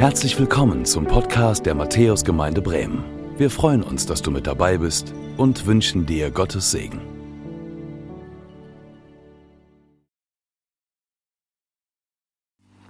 Herzlich 0.00 0.38
willkommen 0.38 0.86
zum 0.86 1.06
Podcast 1.06 1.66
der 1.66 1.74
Matthäusgemeinde 1.74 2.62
Bremen. 2.62 3.04
Wir 3.36 3.50
freuen 3.50 3.82
uns, 3.82 4.06
dass 4.06 4.22
du 4.22 4.30
mit 4.30 4.46
dabei 4.46 4.78
bist 4.78 5.12
und 5.36 5.66
wünschen 5.66 6.06
dir 6.06 6.30
Gottes 6.30 6.70
Segen. 6.70 7.02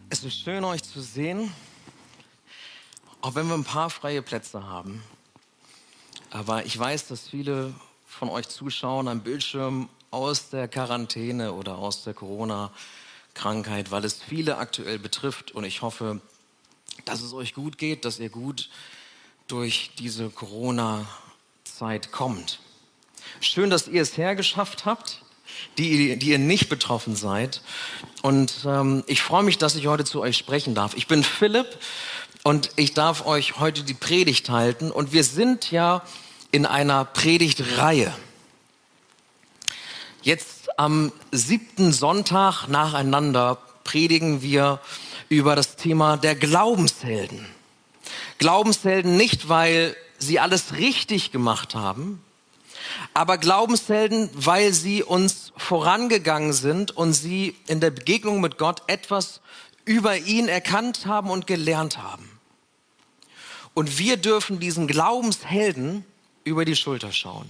Es 0.09 0.23
ist 0.23 0.39
schön, 0.39 0.63
euch 0.63 0.85
zu 0.85 1.01
sehen, 1.01 1.53
auch 3.23 3.35
wenn 3.35 3.49
wir 3.49 3.55
ein 3.55 3.65
paar 3.65 3.91
freie 3.91 4.23
Plätze 4.23 4.69
haben. 4.69 5.03
Aber 6.31 6.65
ich 6.65 6.79
weiß, 6.79 7.09
dass 7.09 7.27
viele 7.27 7.75
von 8.07 8.29
euch 8.29 8.49
zuschauen 8.49 9.09
am 9.09 9.23
Bildschirm 9.23 9.89
aus 10.13 10.51
der 10.51 10.69
Quarantäne 10.69 11.55
oder 11.55 11.77
aus 11.77 12.05
der 12.05 12.15
Corona-Krankheit, 12.15 13.91
weil 13.91 14.05
es 14.05 14.23
viele 14.23 14.59
aktuell 14.59 15.01
betrifft. 15.01 15.51
Und 15.51 15.65
ich 15.65 15.83
hoffe, 15.83 16.21
dass 17.05 17.23
es 17.23 17.33
euch 17.33 17.55
gut 17.55 17.79
geht, 17.79 18.05
dass 18.05 18.19
ihr 18.19 18.29
gut 18.29 18.69
durch 19.47 19.91
diese 19.99 20.31
Corona-Zeit 20.31 22.13
kommt. 22.13 22.61
Schön, 23.41 23.71
dass 23.71 23.89
ihr 23.89 24.03
es 24.03 24.17
hergeschafft 24.17 24.85
habt, 24.85 25.23
die, 25.79 26.17
die 26.17 26.31
ihr 26.31 26.39
nicht 26.39 26.69
betroffen 26.69 27.17
seid. 27.17 27.63
Und 28.23 28.65
ähm, 28.65 29.03
ich 29.07 29.23
freue 29.23 29.43
mich, 29.43 29.59
dass 29.59 29.75
ich 29.75 29.87
heute 29.87 30.05
zu 30.05 30.21
euch 30.21 30.37
sprechen 30.37 30.75
darf. 30.75 30.95
Ich 30.95 31.07
bin 31.07 31.25
Philipp 31.25 31.67
und 32.43 32.71
ich 32.77 32.95
darf 32.95 33.27
euch 33.27 33.59
heute 33.59 33.83
die 33.83 33.95
Predigt 33.95 34.51
halten. 34.51 34.91
Und 34.91 35.13
wir 35.13 35.25
sind 35.25 35.71
ja 35.71 36.03
in 36.53 36.67
einer 36.67 37.05
Predigtreihe. 37.05 38.15
Jetzt 40.23 40.79
am 40.79 41.13
siebten 41.33 41.93
Sonntag 41.93 42.69
nacheinander 42.69 43.59
predigen 43.85 44.43
wir 44.43 44.81
über 45.31 45.55
das 45.55 45.77
Thema 45.77 46.17
der 46.17 46.35
Glaubenshelden. 46.35 47.47
Glaubenshelden 48.39 49.17
nicht, 49.17 49.49
weil 49.49 49.97
sie 50.19 50.41
alles 50.41 50.75
richtig 50.75 51.31
gemacht 51.31 51.75
haben, 51.75 52.23
aber 53.15 53.39
Glaubenshelden, 53.39 54.29
weil 54.35 54.73
sie 54.73 55.05
uns 55.05 55.53
vorangegangen 55.57 56.53
sind 56.53 56.91
und 56.97 57.13
sie 57.13 57.57
in 57.69 57.81
der 57.81 57.91
Begegnung 57.91 58.41
mit 58.41 58.59
Gott 58.59 58.83
etwas 58.89 59.41
über 59.85 60.17
ihn 60.17 60.49
erkannt 60.49 61.07
haben 61.07 61.31
und 61.31 61.47
gelernt 61.47 61.99
haben. 61.99 62.29
Und 63.73 63.99
wir 63.99 64.17
dürfen 64.17 64.59
diesen 64.59 64.89
Glaubenshelden 64.89 66.05
über 66.43 66.65
die 66.65 66.75
Schulter 66.77 67.13
schauen. 67.13 67.49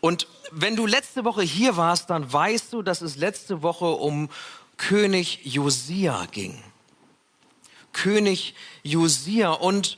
Und 0.00 0.26
wenn 0.50 0.74
du 0.74 0.86
letzte 0.86 1.24
Woche 1.24 1.42
hier 1.42 1.76
warst, 1.76 2.10
dann 2.10 2.30
weißt 2.30 2.72
du, 2.72 2.82
dass 2.82 3.02
es 3.02 3.14
letzte 3.14 3.62
Woche 3.62 3.84
um 3.84 4.30
König 4.78 5.40
Josia 5.44 6.26
ging. 6.32 6.60
König 7.92 8.54
Josia. 8.82 9.50
Und 9.52 9.96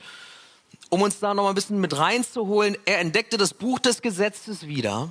um 0.89 1.01
uns 1.01 1.19
da 1.19 1.33
noch 1.33 1.43
mal 1.43 1.49
ein 1.49 1.55
bisschen 1.55 1.79
mit 1.79 1.97
reinzuholen, 1.97 2.77
er 2.85 2.99
entdeckte 2.99 3.37
das 3.37 3.53
Buch 3.53 3.79
des 3.79 4.01
Gesetzes 4.01 4.67
wieder, 4.67 5.09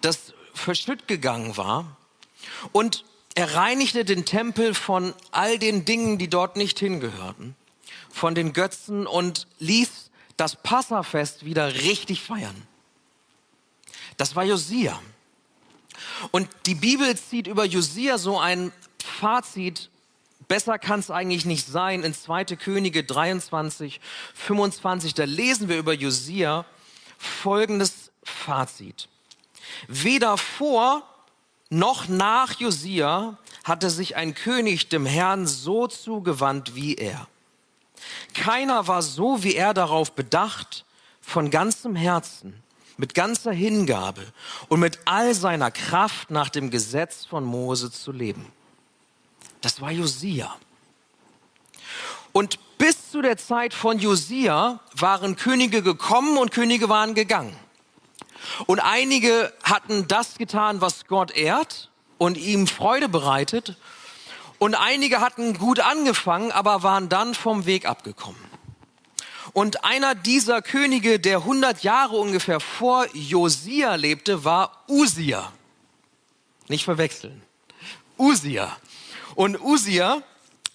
das 0.00 0.34
verschütt 0.54 1.08
gegangen 1.08 1.56
war. 1.56 1.96
Und 2.72 3.04
er 3.34 3.54
reinigte 3.54 4.04
den 4.04 4.24
Tempel 4.24 4.74
von 4.74 5.14
all 5.30 5.58
den 5.58 5.84
Dingen, 5.84 6.18
die 6.18 6.28
dort 6.28 6.56
nicht 6.56 6.78
hingehörten, 6.78 7.54
von 8.10 8.34
den 8.34 8.52
Götzen 8.52 9.06
und 9.06 9.46
ließ 9.58 10.10
das 10.36 10.56
Passafest 10.56 11.44
wieder 11.44 11.74
richtig 11.74 12.22
feiern. 12.22 12.66
Das 14.16 14.36
war 14.36 14.44
Josia. 14.44 15.00
Und 16.30 16.48
die 16.66 16.74
Bibel 16.74 17.16
zieht 17.16 17.46
über 17.46 17.64
Josia 17.64 18.18
so 18.18 18.38
ein 18.38 18.72
Fazit 19.02 19.90
Besser 20.50 20.80
kann 20.80 20.98
es 20.98 21.12
eigentlich 21.12 21.44
nicht 21.44 21.68
sein. 21.68 22.02
In 22.02 22.12
2. 22.12 22.44
Könige 22.56 23.04
23, 23.04 24.00
25, 24.34 25.14
da 25.14 25.22
lesen 25.22 25.68
wir 25.68 25.78
über 25.78 25.92
Josia 25.92 26.64
folgendes 27.16 28.10
Fazit. 28.24 29.08
Weder 29.86 30.36
vor 30.36 31.04
noch 31.68 32.08
nach 32.08 32.58
Josia 32.58 33.38
hatte 33.62 33.90
sich 33.90 34.16
ein 34.16 34.34
König 34.34 34.88
dem 34.88 35.06
Herrn 35.06 35.46
so 35.46 35.86
zugewandt 35.86 36.74
wie 36.74 36.96
er. 36.96 37.28
Keiner 38.34 38.88
war 38.88 39.02
so 39.02 39.44
wie 39.44 39.54
er 39.54 39.72
darauf 39.72 40.10
bedacht, 40.16 40.84
von 41.20 41.52
ganzem 41.52 41.94
Herzen, 41.94 42.60
mit 42.96 43.14
ganzer 43.14 43.52
Hingabe 43.52 44.26
und 44.68 44.80
mit 44.80 44.98
all 45.04 45.32
seiner 45.32 45.70
Kraft 45.70 46.32
nach 46.32 46.48
dem 46.48 46.70
Gesetz 46.70 47.24
von 47.24 47.44
Mose 47.44 47.92
zu 47.92 48.10
leben. 48.10 48.50
Das 49.60 49.80
war 49.80 49.90
Josia. 49.90 50.56
Und 52.32 52.58
bis 52.78 53.10
zu 53.10 53.22
der 53.22 53.36
Zeit 53.36 53.74
von 53.74 53.98
Josia 53.98 54.80
waren 54.94 55.36
Könige 55.36 55.82
gekommen 55.82 56.38
und 56.38 56.52
Könige 56.52 56.88
waren 56.88 57.14
gegangen. 57.14 57.54
Und 58.66 58.80
einige 58.80 59.52
hatten 59.62 60.08
das 60.08 60.38
getan, 60.38 60.80
was 60.80 61.06
Gott 61.06 61.30
ehrt 61.32 61.90
und 62.18 62.38
ihm 62.38 62.66
Freude 62.66 63.08
bereitet. 63.08 63.76
Und 64.58 64.74
einige 64.74 65.20
hatten 65.20 65.58
gut 65.58 65.80
angefangen, 65.80 66.52
aber 66.52 66.82
waren 66.82 67.08
dann 67.08 67.34
vom 67.34 67.66
Weg 67.66 67.86
abgekommen. 67.86 68.40
Und 69.52 69.84
einer 69.84 70.14
dieser 70.14 70.62
Könige, 70.62 71.18
der 71.18 71.38
100 71.38 71.82
Jahre 71.82 72.16
ungefähr 72.16 72.60
vor 72.60 73.06
Josia 73.14 73.96
lebte, 73.96 74.44
war 74.44 74.84
Usia. 74.88 75.52
Nicht 76.68 76.84
verwechseln. 76.84 77.42
Usia. 78.16 78.76
Und 79.40 79.58
Usia 79.58 80.22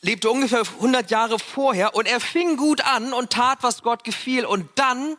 lebte 0.02 0.32
ungefähr 0.32 0.62
100 0.62 1.12
Jahre 1.12 1.38
vorher 1.38 1.94
und 1.94 2.08
er 2.08 2.20
fing 2.20 2.58
gut 2.58 2.82
an 2.82 3.14
und 3.14 3.30
tat, 3.30 3.60
was 3.62 3.84
Gott 3.84 4.04
gefiel. 4.04 4.44
Und 4.44 4.68
dann 4.74 5.18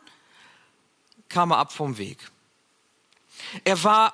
kam 1.29 1.51
er 1.51 1.57
ab 1.59 1.71
vom 1.71 1.97
Weg. 1.97 2.17
Er 3.63 3.81
war 3.85 4.11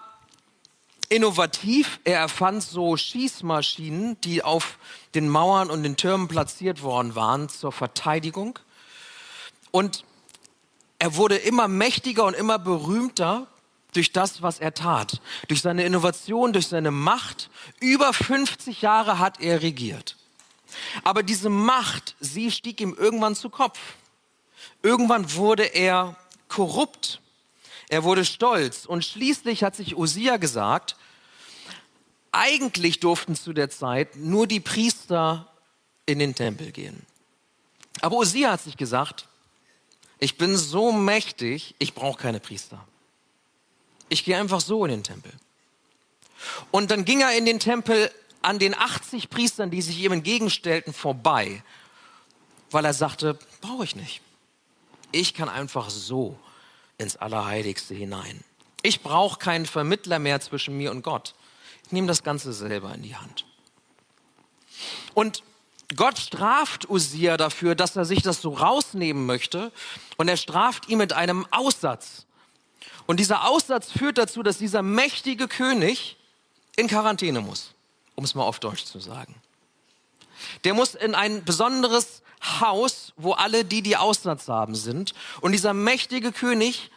innovativ. 1.09 1.99
Er 2.03 2.19
erfand 2.19 2.61
so 2.61 2.95
Schießmaschinen, 2.95 4.21
die 4.21 4.43
auf 4.43 4.77
den 5.15 5.27
Mauern 5.29 5.71
und 5.71 5.81
den 5.81 5.97
Türmen 5.97 6.27
platziert 6.27 6.83
worden 6.83 7.15
waren 7.15 7.49
zur 7.49 7.71
Verteidigung. 7.71 8.59
Und 9.71 10.05
er 10.99 11.15
wurde 11.15 11.37
immer 11.37 11.67
mächtiger 11.67 12.25
und 12.25 12.35
immer 12.35 12.59
berühmter 12.59 13.47
durch 13.93 14.11
das, 14.11 14.41
was 14.41 14.59
er 14.59 14.73
tat, 14.73 15.21
durch 15.47 15.61
seine 15.61 15.83
Innovation, 15.83 16.53
durch 16.53 16.67
seine 16.67 16.91
Macht. 16.91 17.49
Über 17.79 18.13
50 18.13 18.81
Jahre 18.81 19.19
hat 19.19 19.39
er 19.39 19.61
regiert. 19.61 20.17
Aber 21.03 21.23
diese 21.23 21.49
Macht, 21.49 22.15
sie 22.19 22.51
stieg 22.51 22.81
ihm 22.81 22.95
irgendwann 22.97 23.35
zu 23.35 23.49
Kopf. 23.49 23.79
Irgendwann 24.81 25.33
wurde 25.33 25.63
er 25.63 26.17
korrupt. 26.47 27.21
Er 27.89 28.03
wurde 28.03 28.25
stolz. 28.25 28.85
Und 28.85 29.05
schließlich 29.05 29.63
hat 29.63 29.75
sich 29.75 29.97
Usia 29.97 30.37
gesagt, 30.37 30.95
eigentlich 32.31 32.99
durften 32.99 33.35
zu 33.35 33.53
der 33.53 33.69
Zeit 33.69 34.15
nur 34.15 34.47
die 34.47 34.59
Priester 34.59 35.51
in 36.05 36.19
den 36.19 36.35
Tempel 36.35 36.71
gehen. 36.71 37.05
Aber 38.01 38.17
Usia 38.17 38.51
hat 38.51 38.61
sich 38.61 38.75
gesagt, 38.75 39.27
ich 40.19 40.37
bin 40.37 40.57
so 40.57 40.91
mächtig, 40.91 41.75
ich 41.79 41.93
brauche 41.93 42.19
keine 42.19 42.39
Priester. 42.39 42.85
Ich 44.13 44.23
gehe 44.23 44.37
einfach 44.37 44.61
so 44.61 44.85
in 44.85 44.91
den 44.91 45.03
Tempel. 45.03 45.33
Und 46.69 46.91
dann 46.91 47.03
ging 47.03 47.21
er 47.21 47.35
in 47.35 47.47
den 47.47 47.59
Tempel 47.59 48.11
an 48.43 48.59
den 48.59 48.77
80 48.77 49.31
Priestern, 49.31 49.71
die 49.71 49.81
sich 49.81 49.97
ihm 49.97 50.11
entgegenstellten, 50.11 50.93
vorbei, 50.93 51.63
weil 52.69 52.85
er 52.85 52.93
sagte, 52.93 53.39
brauche 53.59 53.85
ich 53.85 53.95
nicht. 53.95 54.21
Ich 55.11 55.33
kann 55.33 55.49
einfach 55.49 55.89
so 55.89 56.37
ins 56.99 57.15
Allerheiligste 57.15 57.95
hinein. 57.95 58.43
Ich 58.83 59.01
brauche 59.01 59.39
keinen 59.39 59.65
Vermittler 59.65 60.19
mehr 60.19 60.39
zwischen 60.41 60.77
mir 60.77 60.91
und 60.91 61.01
Gott. 61.01 61.33
Ich 61.87 61.91
nehme 61.91 62.05
das 62.05 62.21
Ganze 62.21 62.53
selber 62.53 62.93
in 62.93 63.01
die 63.01 63.15
Hand. 63.15 63.47
Und 65.15 65.41
Gott 65.95 66.19
straft 66.19 66.87
Usia 66.87 67.35
dafür, 67.37 67.73
dass 67.73 67.95
er 67.95 68.05
sich 68.05 68.21
das 68.21 68.43
so 68.43 68.53
rausnehmen 68.53 69.25
möchte. 69.25 69.71
Und 70.17 70.27
er 70.27 70.37
straft 70.37 70.87
ihn 70.87 70.99
mit 70.99 71.13
einem 71.13 71.47
Aussatz. 71.49 72.27
Und 73.05 73.19
dieser 73.19 73.47
Aussatz 73.47 73.91
führt 73.91 74.17
dazu, 74.17 74.43
dass 74.43 74.57
dieser 74.57 74.81
mächtige 74.81 75.47
König 75.47 76.17
in 76.75 76.87
Quarantäne 76.87 77.41
muss, 77.41 77.73
um 78.15 78.23
es 78.23 78.35
mal 78.35 78.43
auf 78.43 78.59
Deutsch 78.59 78.85
zu 78.85 78.99
sagen. 78.99 79.35
Der 80.63 80.73
muss 80.73 80.95
in 80.95 81.15
ein 81.15 81.43
besonderes 81.43 82.21
Haus, 82.59 83.13
wo 83.15 83.33
alle 83.33 83.63
die, 83.63 83.81
die 83.81 83.97
Aussatz 83.97 84.47
haben, 84.47 84.75
sind. 84.75 85.13
Und 85.41 85.53
dieser 85.53 85.73
mächtige 85.73 86.31
König 86.31 86.91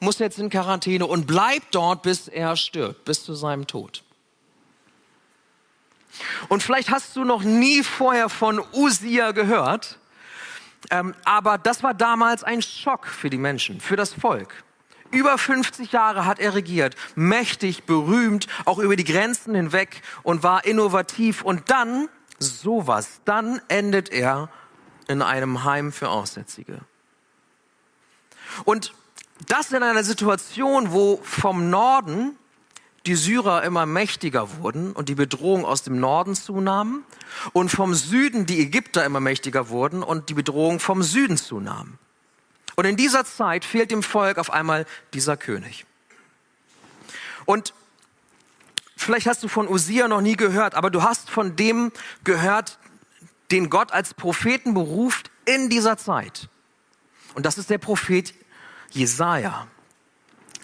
muss 0.00 0.18
jetzt 0.18 0.38
in 0.38 0.50
Quarantäne 0.50 1.06
und 1.06 1.26
bleibt 1.26 1.74
dort, 1.74 2.02
bis 2.02 2.28
er 2.28 2.56
stirbt, 2.56 3.04
bis 3.04 3.24
zu 3.24 3.34
seinem 3.34 3.66
Tod. 3.66 4.02
Und 6.48 6.62
vielleicht 6.62 6.90
hast 6.90 7.16
du 7.16 7.24
noch 7.24 7.42
nie 7.42 7.82
vorher 7.82 8.28
von 8.28 8.62
Usia 8.72 9.30
gehört, 9.30 9.98
ähm, 10.90 11.14
aber 11.24 11.56
das 11.56 11.82
war 11.82 11.94
damals 11.94 12.42
ein 12.42 12.60
Schock 12.60 13.06
für 13.06 13.30
die 13.30 13.38
Menschen, 13.38 13.80
für 13.80 13.96
das 13.96 14.12
Volk. 14.12 14.64
Über 15.12 15.36
50 15.38 15.92
Jahre 15.92 16.24
hat 16.24 16.38
er 16.38 16.54
regiert, 16.54 16.96
mächtig, 17.14 17.84
berühmt, 17.84 18.46
auch 18.64 18.78
über 18.78 18.96
die 18.96 19.04
Grenzen 19.04 19.54
hinweg 19.54 20.02
und 20.22 20.42
war 20.42 20.64
innovativ. 20.64 21.42
Und 21.42 21.70
dann 21.70 22.08
sowas, 22.38 23.20
dann 23.24 23.60
endet 23.68 24.10
er 24.10 24.48
in 25.08 25.22
einem 25.22 25.64
Heim 25.64 25.92
für 25.92 26.08
Aussätzige. 26.08 26.80
Und 28.64 28.94
das 29.48 29.72
in 29.72 29.82
einer 29.82 30.02
Situation, 30.02 30.92
wo 30.92 31.20
vom 31.22 31.70
Norden 31.70 32.36
die 33.06 33.16
Syrer 33.16 33.64
immer 33.64 33.84
mächtiger 33.84 34.48
wurden 34.58 34.92
und 34.92 35.08
die 35.08 35.14
Bedrohung 35.14 35.64
aus 35.64 35.82
dem 35.82 35.98
Norden 35.98 36.34
zunahm 36.34 37.04
und 37.52 37.70
vom 37.70 37.94
Süden 37.94 38.46
die 38.46 38.60
Ägypter 38.60 39.04
immer 39.04 39.20
mächtiger 39.20 39.68
wurden 39.68 40.02
und 40.02 40.28
die 40.28 40.34
Bedrohung 40.34 40.80
vom 40.80 41.02
Süden 41.02 41.36
zunahm. 41.36 41.98
Und 42.76 42.84
in 42.84 42.96
dieser 42.96 43.24
Zeit 43.24 43.64
fehlt 43.64 43.90
dem 43.90 44.02
Volk 44.02 44.38
auf 44.38 44.52
einmal 44.52 44.86
dieser 45.12 45.36
König. 45.36 45.84
Und 47.44 47.74
vielleicht 48.96 49.26
hast 49.26 49.42
du 49.42 49.48
von 49.48 49.68
Usia 49.68 50.08
noch 50.08 50.20
nie 50.20 50.36
gehört, 50.36 50.74
aber 50.74 50.90
du 50.90 51.02
hast 51.02 51.28
von 51.28 51.56
dem 51.56 51.92
gehört, 52.24 52.78
den 53.50 53.68
Gott 53.68 53.92
als 53.92 54.14
Propheten 54.14 54.74
beruft 54.74 55.30
in 55.44 55.68
dieser 55.68 55.96
Zeit. 55.98 56.48
Und 57.34 57.46
das 57.46 57.58
ist 57.58 57.70
der 57.70 57.78
Prophet 57.78 58.34
Jesaja. 58.90 59.66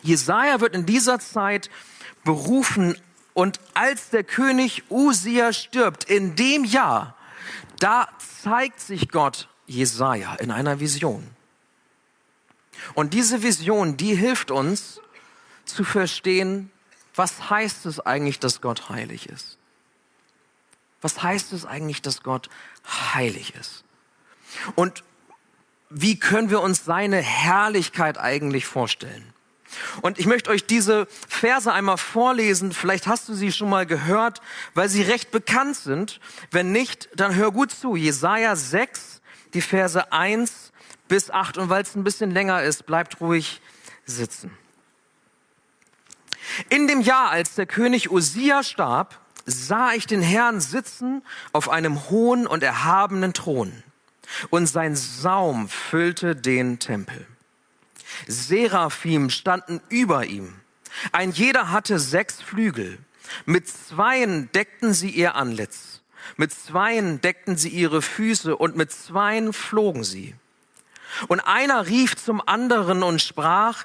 Jesaja 0.02 0.60
wird 0.60 0.74
in 0.74 0.86
dieser 0.86 1.18
Zeit 1.18 1.70
berufen 2.24 2.96
und 3.34 3.60
als 3.74 4.10
der 4.10 4.24
König 4.24 4.84
Usia 4.90 5.52
stirbt, 5.52 6.04
in 6.04 6.34
dem 6.34 6.64
Jahr, 6.64 7.16
da 7.78 8.08
zeigt 8.42 8.80
sich 8.80 9.10
Gott 9.10 9.48
Jesaja 9.66 10.34
in 10.36 10.50
einer 10.50 10.80
Vision. 10.80 11.26
Und 12.94 13.14
diese 13.14 13.42
Vision, 13.42 13.96
die 13.96 14.14
hilft 14.14 14.50
uns 14.50 15.00
zu 15.64 15.84
verstehen, 15.84 16.70
was 17.14 17.50
heißt 17.50 17.86
es 17.86 18.00
eigentlich, 18.00 18.38
dass 18.38 18.60
Gott 18.60 18.88
heilig 18.88 19.28
ist? 19.28 19.58
Was 21.00 21.22
heißt 21.22 21.52
es 21.52 21.64
eigentlich, 21.64 22.02
dass 22.02 22.22
Gott 22.22 22.48
heilig 23.14 23.54
ist? 23.54 23.84
Und 24.74 25.04
wie 25.90 26.18
können 26.18 26.50
wir 26.50 26.60
uns 26.60 26.84
seine 26.84 27.18
Herrlichkeit 27.18 28.18
eigentlich 28.18 28.66
vorstellen? 28.66 29.32
Und 30.00 30.18
ich 30.18 30.26
möchte 30.26 30.50
euch 30.50 30.64
diese 30.64 31.06
Verse 31.28 31.70
einmal 31.70 31.98
vorlesen. 31.98 32.72
Vielleicht 32.72 33.06
hast 33.06 33.28
du 33.28 33.34
sie 33.34 33.52
schon 33.52 33.68
mal 33.68 33.86
gehört, 33.86 34.40
weil 34.74 34.88
sie 34.88 35.02
recht 35.02 35.30
bekannt 35.30 35.76
sind. 35.76 36.20
Wenn 36.50 36.72
nicht, 36.72 37.08
dann 37.14 37.34
hör 37.34 37.52
gut 37.52 37.70
zu. 37.70 37.96
Jesaja 37.96 38.56
6, 38.56 39.20
die 39.54 39.60
Verse 39.60 40.12
1 40.12 40.67
bis 41.08 41.30
8. 41.30 41.58
Und 41.58 41.68
weil 41.68 41.82
es 41.82 41.94
ein 41.94 42.04
bisschen 42.04 42.30
länger 42.30 42.62
ist, 42.62 42.86
bleibt 42.86 43.20
ruhig 43.20 43.60
sitzen. 44.06 44.50
In 46.70 46.88
dem 46.88 47.00
Jahr, 47.00 47.30
als 47.30 47.54
der 47.54 47.66
König 47.66 48.10
Usia 48.10 48.62
starb, 48.62 49.20
sah 49.44 49.92
ich 49.92 50.06
den 50.06 50.22
Herrn 50.22 50.60
sitzen 50.60 51.22
auf 51.52 51.68
einem 51.68 52.10
hohen 52.10 52.46
und 52.46 52.62
erhabenen 52.62 53.32
Thron 53.32 53.82
und 54.50 54.66
sein 54.66 54.94
Saum 54.94 55.68
füllte 55.68 56.36
den 56.36 56.78
Tempel. 56.78 57.26
Seraphim 58.26 59.30
standen 59.30 59.80
über 59.88 60.26
ihm. 60.26 60.54
Ein 61.12 61.30
jeder 61.30 61.70
hatte 61.70 61.98
sechs 61.98 62.40
Flügel. 62.42 62.98
Mit 63.44 63.68
zweien 63.68 64.50
deckten 64.52 64.94
sie 64.94 65.10
ihr 65.10 65.34
Antlitz. 65.34 66.02
Mit 66.36 66.52
zweien 66.52 67.20
deckten 67.20 67.56
sie 67.56 67.68
ihre 67.68 68.02
Füße 68.02 68.56
und 68.56 68.76
mit 68.76 68.92
zweien 68.92 69.52
flogen 69.52 70.04
sie. 70.04 70.34
Und 71.28 71.40
einer 71.40 71.86
rief 71.86 72.16
zum 72.16 72.46
anderen 72.46 73.02
und 73.02 73.22
sprach, 73.22 73.84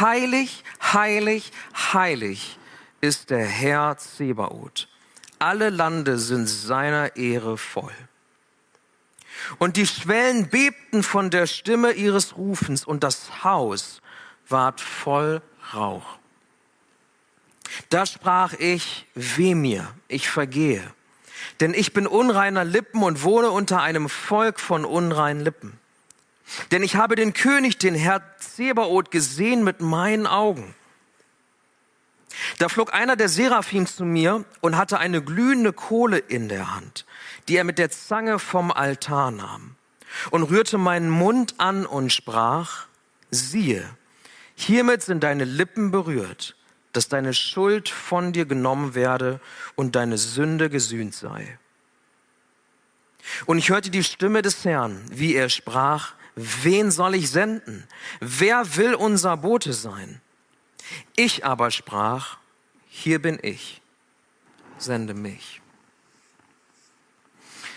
heilig, 0.00 0.64
heilig, 0.82 1.52
heilig 1.92 2.58
ist 3.00 3.30
der 3.30 3.46
Herr 3.46 3.96
Zebaoth. 3.96 4.88
Alle 5.38 5.70
Lande 5.70 6.18
sind 6.18 6.46
seiner 6.46 7.16
Ehre 7.16 7.58
voll. 7.58 7.92
Und 9.58 9.76
die 9.76 9.86
Schwellen 9.86 10.48
bebten 10.48 11.02
von 11.02 11.30
der 11.30 11.46
Stimme 11.46 11.92
ihres 11.92 12.36
Rufens 12.36 12.84
und 12.84 13.04
das 13.04 13.44
Haus 13.44 14.00
ward 14.48 14.80
voll 14.80 15.42
Rauch. 15.74 16.18
Da 17.88 18.06
sprach 18.06 18.52
ich, 18.54 19.06
weh 19.14 19.54
mir, 19.54 19.92
ich 20.08 20.28
vergehe, 20.28 20.82
denn 21.60 21.74
ich 21.74 21.92
bin 21.92 22.06
unreiner 22.06 22.64
Lippen 22.64 23.02
und 23.02 23.22
wohne 23.22 23.50
unter 23.50 23.82
einem 23.82 24.08
Volk 24.08 24.60
von 24.60 24.84
unreinen 24.84 25.42
Lippen. 25.42 25.78
Denn 26.70 26.82
ich 26.82 26.96
habe 26.96 27.16
den 27.16 27.32
König, 27.32 27.78
den 27.78 27.94
Herr 27.94 28.22
Zebaoth, 28.38 29.10
gesehen 29.10 29.64
mit 29.64 29.80
meinen 29.80 30.26
Augen. 30.26 30.74
Da 32.58 32.68
flog 32.68 32.92
einer 32.92 33.16
der 33.16 33.28
Seraphim 33.28 33.86
zu 33.86 34.04
mir 34.04 34.44
und 34.60 34.76
hatte 34.76 34.98
eine 34.98 35.22
glühende 35.22 35.72
Kohle 35.72 36.18
in 36.18 36.48
der 36.48 36.74
Hand 36.74 37.06
die 37.48 37.56
er 37.56 37.64
mit 37.64 37.78
der 37.78 37.90
Zange 37.90 38.38
vom 38.38 38.70
Altar 38.70 39.30
nahm 39.30 39.76
und 40.30 40.44
rührte 40.44 40.78
meinen 40.78 41.10
Mund 41.10 41.54
an 41.58 41.86
und 41.86 42.12
sprach, 42.12 42.86
siehe, 43.30 43.88
hiermit 44.54 45.02
sind 45.02 45.22
deine 45.22 45.44
Lippen 45.44 45.90
berührt, 45.90 46.56
dass 46.92 47.08
deine 47.08 47.34
Schuld 47.34 47.88
von 47.88 48.32
dir 48.32 48.46
genommen 48.46 48.94
werde 48.94 49.40
und 49.74 49.96
deine 49.96 50.18
Sünde 50.18 50.70
gesühnt 50.70 51.14
sei. 51.14 51.58
Und 53.46 53.58
ich 53.58 53.70
hörte 53.70 53.90
die 53.90 54.04
Stimme 54.04 54.42
des 54.42 54.64
Herrn, 54.64 55.02
wie 55.10 55.34
er 55.34 55.48
sprach, 55.48 56.12
wen 56.34 56.90
soll 56.90 57.14
ich 57.14 57.30
senden? 57.30 57.86
Wer 58.20 58.76
will 58.76 58.94
unser 58.94 59.36
Bote 59.36 59.72
sein? 59.72 60.20
Ich 61.16 61.44
aber 61.44 61.70
sprach, 61.70 62.38
hier 62.88 63.20
bin 63.20 63.38
ich, 63.42 63.80
sende 64.78 65.14
mich. 65.14 65.60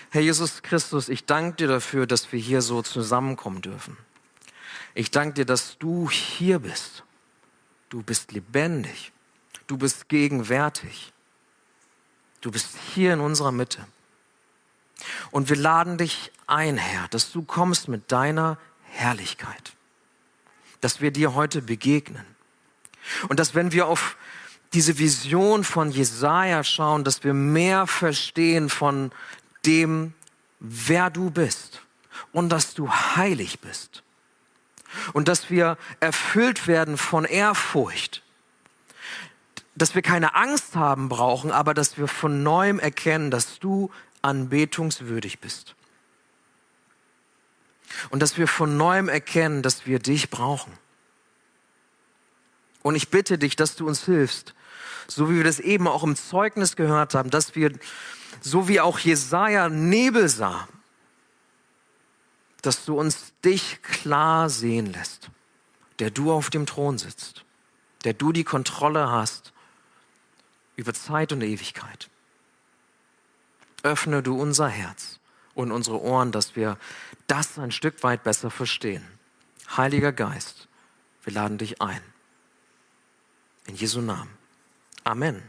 Herr 0.09 0.21
Jesus 0.21 0.61
Christus, 0.61 1.09
ich 1.09 1.25
danke 1.25 1.57
dir 1.57 1.67
dafür, 1.67 2.07
dass 2.07 2.31
wir 2.31 2.39
hier 2.39 2.61
so 2.61 2.81
zusammenkommen 2.81 3.61
dürfen. 3.61 3.97
Ich 4.93 5.11
danke 5.11 5.35
dir, 5.35 5.45
dass 5.45 5.77
du 5.77 6.09
hier 6.09 6.59
bist. 6.59 7.03
Du 7.89 8.01
bist 8.01 8.31
lebendig. 8.31 9.11
Du 9.67 9.77
bist 9.77 10.09
gegenwärtig. 10.09 11.13
Du 12.41 12.51
bist 12.51 12.77
hier 12.93 13.13
in 13.13 13.19
unserer 13.19 13.51
Mitte. 13.51 13.85
Und 15.31 15.49
wir 15.49 15.55
laden 15.55 15.97
dich 15.97 16.31
ein, 16.47 16.77
Herr, 16.77 17.07
dass 17.09 17.31
du 17.31 17.43
kommst 17.43 17.87
mit 17.87 18.11
deiner 18.11 18.57
Herrlichkeit. 18.83 19.73
Dass 20.81 21.01
wir 21.01 21.11
dir 21.11 21.33
heute 21.33 21.61
begegnen. 21.61 22.25
Und 23.29 23.39
dass 23.39 23.55
wenn 23.55 23.71
wir 23.71 23.87
auf 23.87 24.17
diese 24.73 24.97
Vision 24.97 25.63
von 25.63 25.91
Jesaja 25.91 26.63
schauen, 26.63 27.03
dass 27.03 27.23
wir 27.23 27.33
mehr 27.33 27.87
verstehen 27.87 28.69
von 28.69 29.11
dem, 29.65 30.13
wer 30.59 31.09
du 31.09 31.29
bist 31.29 31.81
und 32.31 32.49
dass 32.49 32.73
du 32.73 32.89
heilig 32.89 33.59
bist 33.59 34.03
und 35.13 35.27
dass 35.27 35.49
wir 35.49 35.77
erfüllt 35.99 36.67
werden 36.67 36.97
von 36.97 37.25
Ehrfurcht, 37.25 38.23
dass 39.75 39.93
wir 39.93 40.01
keine 40.01 40.35
Angst 40.35 40.75
haben 40.75 41.07
brauchen, 41.07 41.51
aber 41.51 41.73
dass 41.73 41.97
wir 41.97 42.07
von 42.07 42.41
neuem 42.43 42.79
erkennen, 42.79 43.29
dass 43.29 43.59
du 43.59 43.91
anbetungswürdig 44.21 45.39
bist. 45.39 45.75
Und 48.09 48.21
dass 48.21 48.37
wir 48.37 48.47
von 48.47 48.77
neuem 48.77 49.09
erkennen, 49.09 49.61
dass 49.61 49.85
wir 49.85 49.99
dich 49.99 50.29
brauchen. 50.29 50.73
Und 52.83 52.95
ich 52.95 53.09
bitte 53.09 53.37
dich, 53.37 53.55
dass 53.55 53.75
du 53.75 53.87
uns 53.87 54.05
hilfst, 54.05 54.53
so 55.07 55.29
wie 55.29 55.37
wir 55.37 55.43
das 55.43 55.59
eben 55.59 55.87
auch 55.87 56.03
im 56.03 56.15
Zeugnis 56.15 56.75
gehört 56.75 57.15
haben, 57.15 57.29
dass 57.29 57.55
wir 57.55 57.71
so 58.41 58.67
wie 58.67 58.79
auch 58.79 58.99
Jesaja 58.99 59.69
Nebel 59.69 60.29
sah, 60.29 60.67
dass 62.61 62.85
du 62.85 62.99
uns 62.99 63.33
dich 63.43 63.81
klar 63.81 64.49
sehen 64.49 64.91
lässt, 64.91 65.29
der 65.99 66.11
du 66.11 66.31
auf 66.31 66.49
dem 66.49 66.65
Thron 66.65 66.97
sitzt, 66.97 67.45
der 68.03 68.13
du 68.13 68.31
die 68.31 68.43
Kontrolle 68.43 69.09
hast 69.09 69.53
über 70.75 70.93
Zeit 70.93 71.31
und 71.31 71.41
Ewigkeit. 71.41 72.09
Öffne 73.83 74.23
du 74.23 74.39
unser 74.39 74.67
Herz 74.67 75.19
und 75.53 75.71
unsere 75.71 76.01
Ohren, 76.01 76.31
dass 76.31 76.55
wir 76.55 76.77
das 77.27 77.57
ein 77.57 77.71
Stück 77.71 78.03
weit 78.03 78.23
besser 78.23 78.51
verstehen. 78.51 79.05
Heiliger 79.75 80.11
Geist, 80.11 80.67
wir 81.23 81.33
laden 81.33 81.57
dich 81.57 81.81
ein. 81.81 82.01
In 83.65 83.75
Jesu 83.75 84.01
Namen. 84.01 84.29
Amen. 85.03 85.41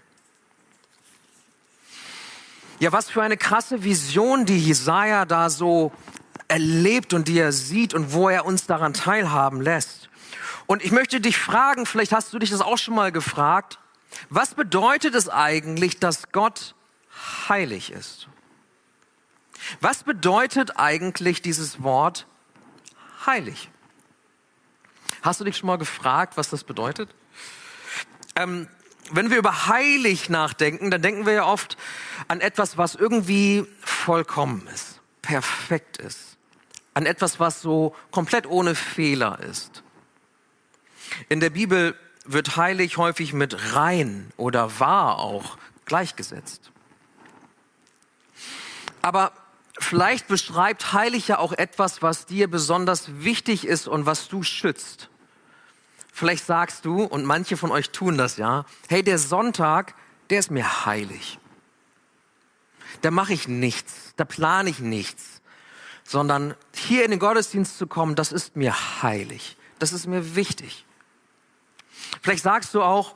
Ja, 2.81 2.93
was 2.93 3.11
für 3.11 3.23
eine 3.23 3.37
krasse 3.37 3.83
Vision, 3.83 4.45
die 4.45 4.59
Jesaja 4.59 5.25
da 5.25 5.51
so 5.51 5.93
erlebt 6.47 7.13
und 7.13 7.29
die 7.29 7.39
er 7.39 7.53
sieht 7.53 7.93
und 7.93 8.13
wo 8.13 8.29
er 8.29 8.47
uns 8.47 8.67
daran 8.67 8.95
teilhaben 8.95 9.61
lässt. 9.61 10.09
Und 10.67 10.85
ich 10.85 10.93
möchte 10.93 11.21
dich 11.21 11.39
fragen, 11.39 11.87
vielleicht 11.87 12.13
hast 12.13 12.33
du 12.33 12.39
dich 12.39 12.51
das 12.51 12.61
auch 12.61 12.79
schon 12.79 12.95
mal 12.95 13.11
gefragt, 13.11 13.79
was 14.31 14.55
bedeutet 14.55 15.15
es 15.15 15.29
eigentlich, 15.29 15.99
dass 15.99 16.31
Gott 16.33 16.75
heilig 17.49 17.93
ist? 17.93 18.29
Was 19.81 20.05
bedeutet 20.05 20.79
eigentlich 20.79 21.43
dieses 21.43 21.83
Wort 21.83 22.27
heilig? 23.27 23.71
Hast 25.23 25.41
du 25.41 25.45
dich 25.45 25.57
schon 25.57 25.67
mal 25.67 25.79
gefragt, 25.79 26.37
was 26.37 26.51
das 26.51 26.65
bedeutet? 26.65 27.11
Ähm, 28.37 28.69
wenn 29.11 29.31
wir 29.31 29.39
über 29.39 29.67
heilig 29.67 30.29
nachdenken, 30.29 30.91
dann 30.91 31.03
denken 31.03 31.27
wir 31.27 31.33
ja 31.33 31.45
oft 31.45 31.77
an 32.29 32.41
etwas, 32.41 32.77
was 32.77 32.95
irgendwie 32.95 33.67
vollkommen 33.81 34.67
ist, 34.73 35.01
perfekt 35.23 35.97
ist, 35.97 36.37
an 36.95 37.07
etwas, 37.07 37.41
was 37.41 37.63
so 37.63 37.95
komplett 38.11 38.47
ohne 38.47 38.75
Fehler 38.75 39.41
ist. 39.41 39.83
In 41.29 41.41
der 41.41 41.51
Bibel 41.51 41.97
wird 42.25 42.57
heilig 42.57 42.99
häufig 42.99 43.33
mit 43.33 43.75
rein 43.75 44.31
oder 44.37 44.79
wahr 44.79 45.19
auch 45.19 45.57
gleichgesetzt. 45.87 46.71
Aber 49.09 49.33
vielleicht 49.79 50.29
beschreibt 50.29 50.93
heilig 50.93 51.29
ja 51.29 51.39
auch 51.39 51.55
etwas, 51.55 52.03
was 52.03 52.27
dir 52.27 52.47
besonders 52.47 53.23
wichtig 53.25 53.67
ist 53.67 53.89
und 53.89 54.05
was 54.05 54.29
du 54.29 54.43
schützt. 54.43 55.09
Vielleicht 56.13 56.45
sagst 56.45 56.85
du, 56.85 57.05
und 57.05 57.25
manche 57.25 57.57
von 57.57 57.71
euch 57.71 57.89
tun 57.89 58.19
das 58.19 58.37
ja, 58.37 58.67
hey, 58.91 59.03
der 59.03 59.17
Sonntag, 59.17 59.95
der 60.29 60.41
ist 60.41 60.51
mir 60.51 60.85
heilig. 60.85 61.39
Da 63.01 63.11
mache 63.11 63.33
ich 63.33 63.49
nichts, 63.49 64.13
da 64.17 64.27
plane 64.27 64.69
ich 64.69 64.81
nichts, 64.81 65.41
sondern 66.05 66.55
hier 66.75 67.07
in 67.07 67.11
den 67.11 67.19
Gottesdienst 67.19 67.79
zu 67.79 67.87
kommen, 67.87 68.15
das 68.15 68.31
ist 68.31 68.57
mir 68.57 68.75
heilig, 69.03 69.57
das 69.79 69.95
ist 69.95 70.07
mir 70.07 70.37
wichtig. 70.37 70.85
Vielleicht 72.21 72.43
sagst 72.43 72.75
du 72.75 72.83
auch, 72.83 73.15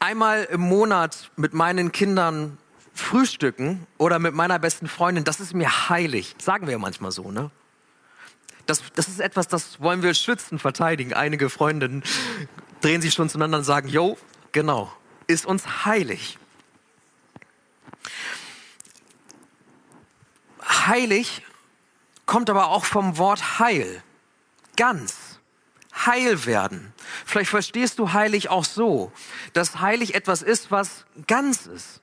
einmal 0.00 0.44
im 0.44 0.60
Monat 0.60 1.30
mit 1.36 1.54
meinen 1.54 1.92
Kindern 1.92 2.58
frühstücken 2.98 3.86
oder 3.96 4.18
mit 4.18 4.34
meiner 4.34 4.58
besten 4.58 4.88
Freundin, 4.88 5.24
das 5.24 5.40
ist 5.40 5.54
mir 5.54 5.88
heilig. 5.88 6.34
Sagen 6.38 6.66
wir 6.66 6.72
ja 6.72 6.78
manchmal 6.78 7.12
so, 7.12 7.30
ne? 7.30 7.50
Das, 8.66 8.82
das 8.94 9.08
ist 9.08 9.20
etwas, 9.20 9.48
das 9.48 9.80
wollen 9.80 10.02
wir 10.02 10.12
schützen, 10.12 10.58
verteidigen. 10.58 11.14
Einige 11.14 11.48
Freundinnen 11.48 12.02
drehen 12.82 13.00
sich 13.00 13.14
schon 13.14 13.30
zueinander 13.30 13.58
und 13.58 13.64
sagen, 13.64 13.88
jo, 13.88 14.18
genau, 14.52 14.92
ist 15.26 15.46
uns 15.46 15.86
heilig. 15.86 16.38
Heilig 20.62 21.42
kommt 22.26 22.50
aber 22.50 22.68
auch 22.68 22.84
vom 22.84 23.16
Wort 23.16 23.58
heil. 23.58 24.02
Ganz. 24.76 25.40
Heil 26.06 26.44
werden. 26.44 26.92
Vielleicht 27.24 27.50
verstehst 27.50 27.98
du 27.98 28.12
heilig 28.12 28.50
auch 28.50 28.64
so, 28.64 29.12
dass 29.54 29.80
heilig 29.80 30.14
etwas 30.14 30.42
ist, 30.42 30.70
was 30.70 31.06
ganz 31.26 31.66
ist. 31.66 32.02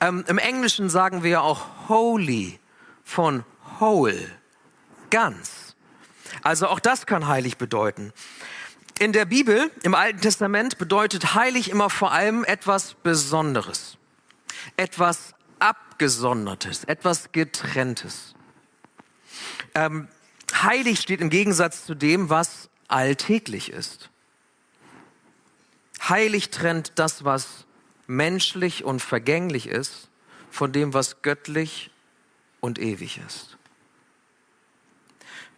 Ähm, 0.00 0.24
Im 0.28 0.38
Englischen 0.38 0.88
sagen 0.88 1.22
wir 1.22 1.42
auch 1.42 1.88
holy 1.88 2.58
von 3.04 3.44
whole, 3.80 4.30
ganz. 5.10 5.76
Also 6.42 6.68
auch 6.68 6.80
das 6.80 7.06
kann 7.06 7.28
heilig 7.28 7.56
bedeuten. 7.56 8.12
In 8.98 9.12
der 9.12 9.26
Bibel, 9.26 9.70
im 9.82 9.94
Alten 9.94 10.20
Testament, 10.20 10.78
bedeutet 10.78 11.34
heilig 11.34 11.70
immer 11.70 11.90
vor 11.90 12.12
allem 12.12 12.44
etwas 12.44 12.94
Besonderes, 12.94 13.98
etwas 14.76 15.34
Abgesondertes, 15.58 16.84
etwas 16.84 17.32
Getrenntes. 17.32 18.34
Ähm, 19.74 20.08
heilig 20.62 21.00
steht 21.00 21.20
im 21.20 21.28
Gegensatz 21.28 21.84
zu 21.84 21.94
dem, 21.94 22.30
was 22.30 22.70
alltäglich 22.88 23.70
ist. 23.70 24.08
Heilig 26.08 26.50
trennt 26.50 26.92
das, 26.96 27.24
was 27.24 27.65
menschlich 28.06 28.84
und 28.84 29.00
vergänglich 29.00 29.68
ist, 29.68 30.08
von 30.50 30.72
dem, 30.72 30.94
was 30.94 31.22
göttlich 31.22 31.90
und 32.60 32.78
ewig 32.78 33.20
ist. 33.26 33.56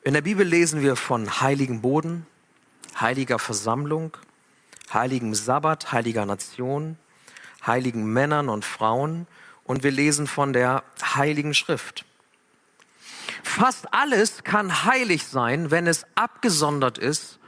In 0.02 0.14
der 0.14 0.22
Bibel 0.22 0.46
lesen 0.46 0.80
wir 0.82 0.96
von 0.96 1.40
heiligem 1.40 1.80
Boden, 1.80 2.26
heiliger 2.98 3.38
Versammlung, 3.38 4.16
heiligem 4.92 5.34
Sabbat, 5.34 5.92
heiliger 5.92 6.24
Nation, 6.24 6.96
heiligen 7.66 8.12
Männern 8.12 8.48
und 8.48 8.64
Frauen 8.64 9.26
und 9.64 9.82
wir 9.82 9.90
lesen 9.90 10.26
von 10.26 10.52
der 10.52 10.82
heiligen 11.02 11.54
Schrift. 11.54 12.04
Fast 13.42 13.92
alles 13.92 14.44
kann 14.44 14.84
heilig 14.84 15.26
sein, 15.26 15.70
wenn 15.70 15.86
es 15.86 16.06
abgesondert 16.14 16.98
ist 16.98 17.38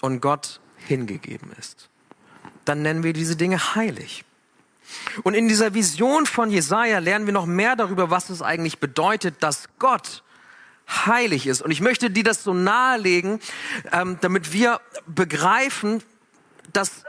und 0.00 0.20
Gott 0.20 0.60
hingegeben 0.76 1.52
ist. 1.58 1.90
Dann 2.64 2.82
nennen 2.82 3.02
wir 3.02 3.12
diese 3.12 3.36
Dinge 3.36 3.74
heilig. 3.74 4.24
Und 5.22 5.34
in 5.34 5.48
dieser 5.48 5.74
Vision 5.74 6.26
von 6.26 6.50
Jesaja 6.50 6.98
lernen 6.98 7.26
wir 7.26 7.32
noch 7.32 7.46
mehr 7.46 7.76
darüber, 7.76 8.10
was 8.10 8.30
es 8.30 8.42
eigentlich 8.42 8.78
bedeutet, 8.78 9.42
dass 9.42 9.68
Gott 9.78 10.22
heilig 10.88 11.46
ist. 11.46 11.62
Und 11.62 11.70
ich 11.70 11.80
möchte 11.80 12.10
dir 12.10 12.24
das 12.24 12.44
so 12.44 12.54
nahelegen, 12.54 13.40
ähm, 13.92 14.18
damit 14.20 14.52
wir 14.52 14.80
begreifen, 15.06 16.02
dass 16.72 17.04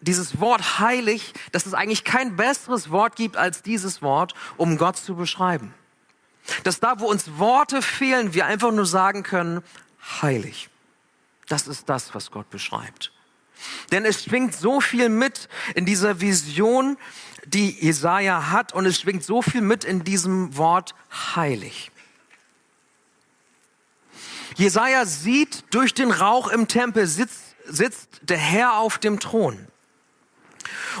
dieses 0.00 0.40
Wort 0.40 0.78
heilig, 0.78 1.34
dass 1.52 1.66
es 1.66 1.74
eigentlich 1.74 2.04
kein 2.04 2.36
besseres 2.36 2.90
Wort 2.90 3.16
gibt 3.16 3.36
als 3.36 3.62
dieses 3.62 4.00
Wort, 4.00 4.34
um 4.56 4.78
Gott 4.78 4.96
zu 4.96 5.14
beschreiben. 5.14 5.74
Dass 6.64 6.80
da, 6.80 7.00
wo 7.00 7.06
uns 7.06 7.38
Worte 7.38 7.82
fehlen, 7.82 8.32
wir 8.32 8.46
einfach 8.46 8.72
nur 8.72 8.86
sagen 8.86 9.22
können, 9.22 9.62
heilig. 10.22 10.70
Das 11.48 11.66
ist 11.66 11.88
das, 11.88 12.14
was 12.14 12.30
Gott 12.30 12.48
beschreibt. 12.48 13.12
Denn 13.90 14.04
es 14.04 14.24
schwingt 14.24 14.54
so 14.54 14.80
viel 14.80 15.08
mit 15.08 15.48
in 15.74 15.84
dieser 15.84 16.20
Vision, 16.20 16.96
die 17.46 17.70
Jesaja 17.70 18.50
hat, 18.50 18.72
und 18.72 18.86
es 18.86 19.00
schwingt 19.00 19.24
so 19.24 19.42
viel 19.42 19.60
mit 19.60 19.84
in 19.84 20.04
diesem 20.04 20.56
Wort 20.56 20.94
heilig. 21.34 21.90
Jesaja 24.56 25.06
sieht 25.06 25.64
durch 25.70 25.94
den 25.94 26.10
Rauch 26.10 26.48
im 26.48 26.68
Tempel 26.68 27.06
sitzt, 27.06 27.56
sitzt 27.66 28.20
der 28.22 28.36
Herr 28.36 28.74
auf 28.74 28.98
dem 28.98 29.18
Thron. 29.18 29.66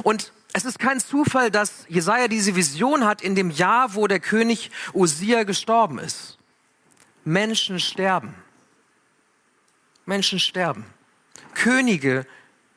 Und 0.02 0.32
es 0.52 0.64
ist 0.64 0.78
kein 0.78 0.98
Zufall, 0.98 1.50
dass 1.50 1.84
Jesaja 1.88 2.26
diese 2.26 2.56
Vision 2.56 3.04
hat 3.04 3.22
in 3.22 3.34
dem 3.34 3.50
Jahr, 3.50 3.94
wo 3.94 4.06
der 4.06 4.20
König 4.20 4.70
Usia 4.94 5.44
gestorben 5.44 5.98
ist. 5.98 6.38
Menschen 7.24 7.78
sterben. 7.78 8.34
Menschen 10.06 10.40
sterben. 10.40 10.86
Könige 11.54 12.26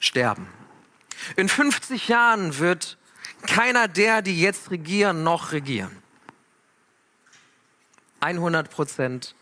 sterben. 0.03 0.47
In 1.35 1.47
50 1.49 2.07
Jahren 2.07 2.59
wird 2.59 2.97
keiner 3.47 3.87
der, 3.87 4.21
die 4.21 4.39
jetzt 4.39 4.71
regieren, 4.71 5.23
noch 5.23 5.51
regieren. 5.51 6.03
100 8.19 8.69
Prozent 8.69 9.35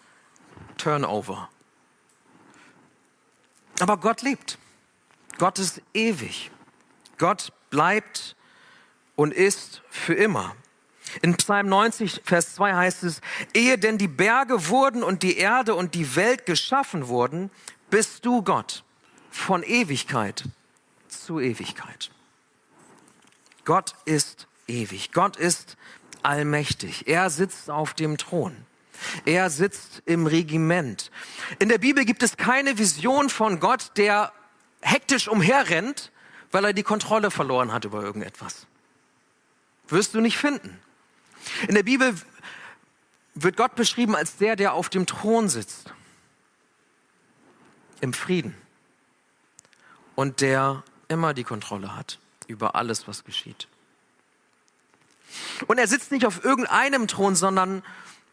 Turnover. 0.78 1.50
Aber 3.80 3.98
Gott 3.98 4.22
lebt. 4.22 4.58
Gott 5.38 5.60
ist 5.60 5.82
ewig. 5.94 6.52
Gott 7.18 7.52
bleibt 7.70 8.36
und 9.16 9.34
ist 9.34 9.82
für 9.90 10.14
immer. 10.14 10.56
In 11.22 11.36
Psalm 11.38 11.68
90, 11.68 12.22
Vers 12.24 12.56
2 12.56 12.74
heißt 12.74 13.04
es, 13.04 13.22
ehe 13.54 13.78
denn 13.78 13.98
die 13.98 14.08
Berge 14.08 14.68
wurden 14.68 15.04
und 15.04 15.24
die 15.24 15.38
Erde 15.38 15.76
und 15.76 15.94
die 15.94 16.16
Welt 16.16 16.46
geschaffen 16.46 17.08
wurden, 17.08 17.52
bist 17.90 18.26
du 18.26 18.44
Gott 18.44 18.84
von 19.32 19.64
Ewigkeit 19.64 20.44
zu 21.08 21.40
Ewigkeit. 21.40 22.12
Gott 23.66 23.96
ist 24.06 24.48
ewig. 24.68 25.12
Gott 25.14 25.38
ist 25.38 25.78
allmächtig. 26.24 27.08
Er 27.08 27.30
sitzt 27.30 27.70
auf 27.70 27.94
dem 27.94 28.18
Thron. 28.18 28.56
Er 29.26 29.50
sitzt 29.50 30.04
im 30.06 30.28
Regiment. 30.28 31.10
In 31.60 31.70
der 31.70 31.80
Bibel 31.80 32.06
gibt 32.06 32.22
es 32.22 32.38
keine 32.38 32.78
Vision 32.78 33.30
von 33.30 33.60
Gott, 33.60 33.92
der 33.98 34.32
hektisch 34.82 35.28
umherrennt, 35.28 36.12
weil 36.52 36.66
er 36.66 36.74
die 36.74 36.84
Kontrolle 36.84 37.32
verloren 37.32 37.72
hat 37.72 37.86
über 37.86 38.04
irgendetwas. 38.04 38.68
Wirst 39.88 40.14
du 40.14 40.22
nicht 40.22 40.38
finden. 40.38 40.80
In 41.68 41.76
der 41.76 41.84
Bibel 41.84 42.16
wird 43.34 43.58
Gott 43.58 43.76
beschrieben 43.76 44.16
als 44.16 44.38
der, 44.38 44.56
der 44.56 44.74
auf 44.74 44.90
dem 44.90 45.06
Thron 45.06 45.50
sitzt. 45.50 45.94
Im 48.02 48.14
Frieden 48.14 48.56
und 50.22 50.40
der 50.42 50.84
immer 51.08 51.34
die 51.34 51.44
Kontrolle 51.44 51.96
hat 51.96 52.20
über 52.46 52.76
alles, 52.76 53.08
was 53.08 53.24
geschieht. 53.24 53.68
Und 55.66 55.80
er 55.80 55.88
sitzt 55.88 56.12
nicht 56.12 56.28
auf 56.28 56.46
irgendeinem 56.46 57.08
Thron, 57.08 57.36
sondern 57.36 57.82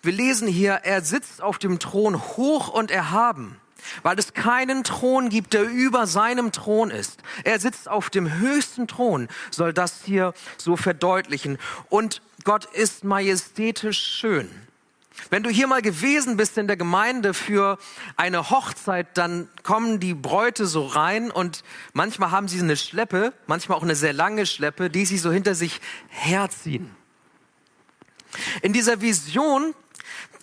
wir 0.03 0.13
lesen 0.13 0.49
hier, 0.49 0.75
er 0.83 1.01
sitzt 1.01 1.41
auf 1.41 1.59
dem 1.59 1.79
Thron 1.79 2.21
hoch 2.37 2.69
und 2.69 2.91
erhaben, 2.91 3.59
weil 4.03 4.19
es 4.19 4.35
keinen 4.35 4.85
Thron 4.85 5.31
gibt, 5.31 5.55
der 5.55 5.63
über 5.63 6.07
seinem 6.07 6.53
Thron 6.53 6.91
ist. 6.91 7.23
Er 7.45 7.59
sitzt 7.59 7.89
auf 7.89 8.11
dem 8.11 8.35
höchsten 8.35 8.87
Thron, 8.87 9.29
soll 9.51 9.73
das 9.73 10.03
hier 10.05 10.35
so 10.59 10.77
verdeutlichen. 10.77 11.57
Und 11.89 12.21
Gott 12.45 12.67
ist 12.67 13.03
majestätisch 13.03 13.99
schön. 13.99 14.51
Wenn 15.31 15.43
du 15.43 15.51
hier 15.51 15.67
mal 15.67 15.83
gewesen 15.83 16.37
bist 16.37 16.57
in 16.59 16.67
der 16.67 16.77
Gemeinde 16.77 17.35
für 17.35 17.79
eine 18.17 18.51
Hochzeit, 18.51 19.19
dann 19.19 19.49
kommen 19.63 20.01
die 20.01 20.15
Bräute 20.15 20.67
so 20.67 20.87
rein 20.87 21.31
und 21.31 21.65
manchmal 21.93 22.31
haben 22.31 22.49
sie 22.49 22.61
eine 22.61 22.77
Schleppe, 22.77 23.33
manchmal 23.47 23.77
auch 23.79 23.83
eine 23.83 23.97
sehr 23.97 24.13
lange 24.13 24.47
Schleppe, 24.47 24.91
die 24.91 25.05
sie 25.05 25.19
so 25.19 25.31
hinter 25.31 25.55
sich 25.55 25.81
herziehen. 26.09 26.95
In 28.63 28.73
dieser 28.73 29.01
Vision, 29.01 29.75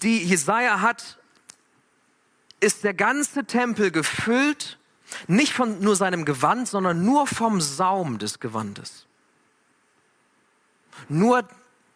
die 0.01 0.23
Jesaja 0.23 0.81
hat, 0.81 1.17
ist 2.59 2.83
der 2.83 2.93
ganze 2.93 3.45
Tempel 3.45 3.91
gefüllt, 3.91 4.77
nicht 5.27 5.53
von 5.53 5.79
nur 5.79 5.95
seinem 5.95 6.25
Gewand, 6.25 6.67
sondern 6.67 7.03
nur 7.03 7.27
vom 7.27 7.61
Saum 7.61 8.17
des 8.17 8.39
Gewandes. 8.39 9.05
Nur 11.09 11.47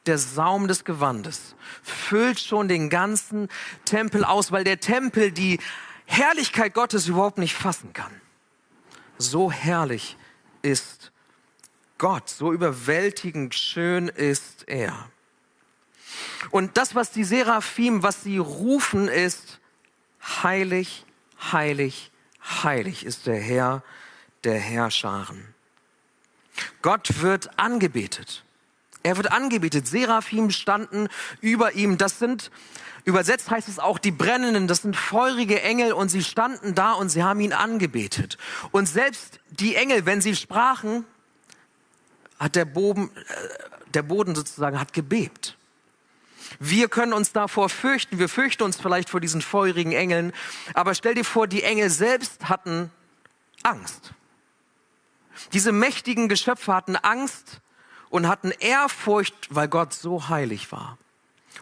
der 0.05 0.17
Saum 0.17 0.67
des 0.67 0.85
Gewandes 0.85 1.55
füllt 1.83 2.39
schon 2.39 2.67
den 2.67 2.89
ganzen 2.89 3.49
Tempel 3.85 4.23
aus, 4.23 4.51
weil 4.51 4.63
der 4.63 4.79
Tempel 4.79 5.31
die 5.31 5.59
Herrlichkeit 6.05 6.73
Gottes 6.73 7.07
überhaupt 7.07 7.37
nicht 7.37 7.55
fassen 7.55 7.93
kann. 7.93 8.11
So 9.17 9.51
herrlich 9.51 10.17
ist 10.61 11.11
Gott, 11.97 12.29
so 12.29 12.53
überwältigend 12.53 13.53
schön 13.53 14.07
ist 14.07 14.67
er. 14.67 15.09
Und 16.49 16.77
das, 16.77 16.95
was 16.95 17.11
die 17.11 17.23
Seraphim, 17.23 18.01
was 18.01 18.23
sie 18.23 18.37
rufen, 18.37 19.07
ist, 19.07 19.59
heilig, 20.41 21.05
heilig, 21.51 22.11
heilig 22.63 23.05
ist 23.05 23.27
der 23.27 23.39
Herr 23.39 23.83
der 24.43 24.57
Herrscharen. 24.59 25.53
Gott 26.81 27.21
wird 27.21 27.59
angebetet. 27.59 28.43
Er 29.03 29.17
wird 29.17 29.31
angebetet. 29.31 29.87
Seraphim 29.87 30.51
standen 30.51 31.07
über 31.41 31.73
ihm. 31.73 31.97
Das 31.97 32.19
sind, 32.19 32.51
übersetzt 33.05 33.49
heißt 33.49 33.69
es 33.69 33.79
auch 33.79 33.97
die 33.97 34.11
Brennenden, 34.11 34.67
das 34.67 34.81
sind 34.81 34.95
feurige 34.95 35.61
Engel 35.61 35.93
und 35.93 36.09
sie 36.09 36.23
standen 36.23 36.75
da 36.75 36.93
und 36.93 37.09
sie 37.09 37.23
haben 37.23 37.39
ihn 37.39 37.53
angebetet. 37.53 38.37
Und 38.71 38.87
selbst 38.87 39.39
die 39.49 39.75
Engel, 39.75 40.05
wenn 40.05 40.21
sie 40.21 40.35
sprachen, 40.35 41.05
hat 42.39 42.55
der 42.55 42.65
Boden, 42.65 43.09
äh, 43.15 43.91
der 43.93 44.03
Boden 44.03 44.35
sozusagen 44.35 44.79
hat 44.79 44.93
gebebt. 44.93 45.55
Wir 46.59 46.89
können 46.89 47.13
uns 47.13 47.31
davor 47.31 47.69
fürchten, 47.69 48.17
wir 48.17 48.27
fürchten 48.27 48.63
uns 48.63 48.77
vielleicht 48.77 49.09
vor 49.09 49.19
diesen 49.19 49.41
feurigen 49.41 49.91
Engeln, 49.91 50.33
aber 50.73 50.95
stell 50.95 51.13
dir 51.13 51.23
vor, 51.23 51.47
die 51.47 51.63
Engel 51.63 51.89
selbst 51.89 52.49
hatten 52.49 52.91
Angst. 53.61 54.13
Diese 55.53 55.71
mächtigen 55.71 56.27
Geschöpfe 56.27 56.73
hatten 56.73 56.95
Angst 56.95 57.61
und 58.09 58.27
hatten 58.27 58.51
Ehrfurcht, 58.51 59.35
weil 59.49 59.67
Gott 59.67 59.93
so 59.93 60.29
heilig 60.29 60.71
war. 60.71 60.97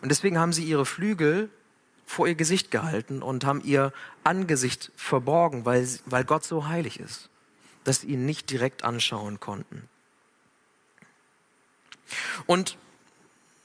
Und 0.02 0.10
deswegen 0.10 0.38
haben 0.38 0.54
sie 0.54 0.64
ihre 0.64 0.86
Flügel 0.86 1.50
vor 2.06 2.28
ihr 2.28 2.36
Gesicht 2.36 2.72
gehalten 2.72 3.22
und 3.22 3.46
haben 3.46 3.62
ihr 3.64 3.92
Angesicht 4.24 4.92
verborgen, 4.96 5.66
weil, 5.66 5.88
weil 6.06 6.24
Gott 6.24 6.44
so 6.44 6.68
heilig 6.68 7.00
ist, 7.00 7.30
dass 7.84 8.02
sie 8.02 8.08
ihn 8.08 8.26
nicht 8.26 8.50
direkt 8.50 8.84
anschauen 8.84 9.40
konnten. 9.40 9.90
Und 12.46 12.78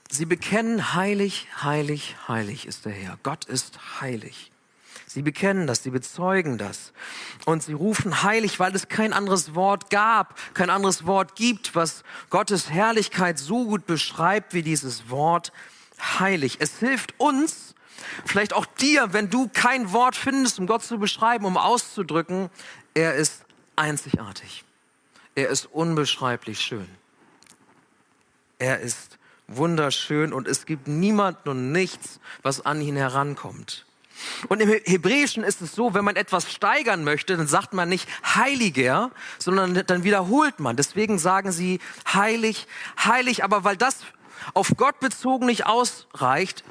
sie 0.09 0.25
bekennen, 0.25 0.93
heilig, 0.93 1.47
heilig, 1.61 2.15
heilig 2.27 2.67
ist 2.67 2.85
der 2.85 2.91
Herr. 2.91 3.17
Gott 3.23 3.45
ist 3.45 4.01
heilig. 4.01 4.51
Sie 5.13 5.21
bekennen 5.21 5.67
das, 5.67 5.83
sie 5.83 5.91
bezeugen 5.91 6.57
das. 6.57 6.91
Und 7.45 7.61
sie 7.61 7.73
rufen 7.73 8.23
heilig, 8.23 8.59
weil 8.59 8.73
es 8.73 8.87
kein 8.87 9.13
anderes 9.13 9.53
Wort 9.53 9.91
gab, 9.91 10.39
kein 10.55 10.71
anderes 10.71 11.05
Wort 11.05 11.35
gibt, 11.35 11.75
was 11.75 12.03
Gottes 12.31 12.71
Herrlichkeit 12.71 13.37
so 13.37 13.65
gut 13.67 13.85
beschreibt 13.85 14.55
wie 14.55 14.63
dieses 14.63 15.11
Wort 15.11 15.53
heilig. 16.19 16.57
Es 16.61 16.79
hilft 16.79 17.13
uns, 17.19 17.75
vielleicht 18.25 18.53
auch 18.53 18.65
dir, 18.65 19.13
wenn 19.13 19.29
du 19.29 19.49
kein 19.53 19.91
Wort 19.91 20.15
findest, 20.15 20.57
um 20.57 20.65
Gott 20.65 20.83
zu 20.83 20.97
beschreiben, 20.97 21.45
um 21.45 21.57
auszudrücken, 21.57 22.49
er 22.95 23.13
ist 23.13 23.45
einzigartig. 23.75 24.63
Er 25.35 25.49
ist 25.49 25.67
unbeschreiblich 25.67 26.59
schön. 26.59 26.89
Er 28.57 28.79
ist 28.79 29.19
wunderschön 29.47 30.33
und 30.33 30.47
es 30.47 30.65
gibt 30.65 30.87
niemanden 30.87 31.49
und 31.49 31.71
nichts, 31.71 32.19
was 32.41 32.65
an 32.65 32.81
ihn 32.81 32.95
herankommt. 32.95 33.85
Und 34.49 34.61
im 34.61 34.69
Hebräischen 34.69 35.43
ist 35.43 35.61
es 35.61 35.73
so, 35.73 35.93
wenn 35.93 36.05
man 36.05 36.15
etwas 36.15 36.51
steigern 36.51 37.03
möchte, 37.03 37.37
dann 37.37 37.47
sagt 37.47 37.73
man 37.73 37.89
nicht 37.89 38.07
heiliger, 38.35 39.11
sondern 39.39 39.83
dann 39.85 40.03
wiederholt 40.03 40.59
man. 40.59 40.75
Deswegen 40.75 41.19
sagen 41.19 41.51
sie 41.51 41.79
heilig, 42.11 42.67
heilig. 43.03 43.43
Aber 43.43 43.63
weil 43.63 43.77
das 43.77 43.97
auf 44.53 44.73
Gott 44.77 44.99
bezogen 44.99 45.45
nicht 45.45 45.65
ausreicht, 45.65 46.63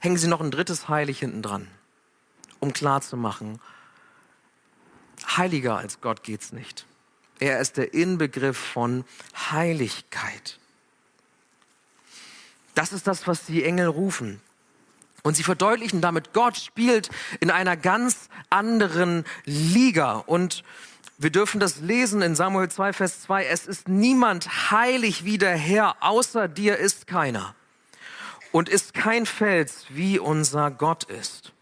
hängen 0.00 0.18
sie 0.18 0.28
noch 0.28 0.40
ein 0.40 0.50
drittes 0.50 0.88
Heilig 0.88 1.18
hinten 1.18 1.42
dran, 1.42 1.68
um 2.60 2.72
klarzumachen, 2.72 3.60
heiliger 5.36 5.78
als 5.78 6.00
Gott 6.00 6.22
geht's 6.22 6.52
nicht. 6.52 6.86
Er 7.38 7.60
ist 7.60 7.76
der 7.76 7.94
Inbegriff 7.94 8.56
von 8.56 9.04
Heiligkeit. 9.50 10.58
Das 12.74 12.92
ist 12.92 13.06
das, 13.06 13.26
was 13.26 13.46
die 13.46 13.64
Engel 13.64 13.86
rufen. 13.86 14.40
Und 15.24 15.36
sie 15.36 15.42
verdeutlichen 15.42 16.02
damit, 16.02 16.34
Gott 16.34 16.58
spielt 16.58 17.08
in 17.40 17.50
einer 17.50 17.78
ganz 17.78 18.28
anderen 18.50 19.24
Liga. 19.46 20.18
Und 20.18 20.62
wir 21.16 21.30
dürfen 21.30 21.60
das 21.60 21.80
lesen 21.80 22.20
in 22.20 22.34
Samuel 22.34 22.68
2, 22.68 22.92
Vers 22.92 23.22
2. 23.22 23.46
Es 23.46 23.66
ist 23.66 23.88
niemand 23.88 24.70
heilig 24.70 25.24
wie 25.24 25.38
der 25.38 25.56
Herr, 25.56 25.96
außer 26.00 26.46
dir 26.46 26.76
ist 26.76 27.06
keiner. 27.06 27.54
Und 28.52 28.68
ist 28.68 28.92
kein 28.92 29.24
Fels, 29.24 29.86
wie 29.88 30.18
unser 30.18 30.70
Gott 30.70 31.04
ist. 31.04 31.52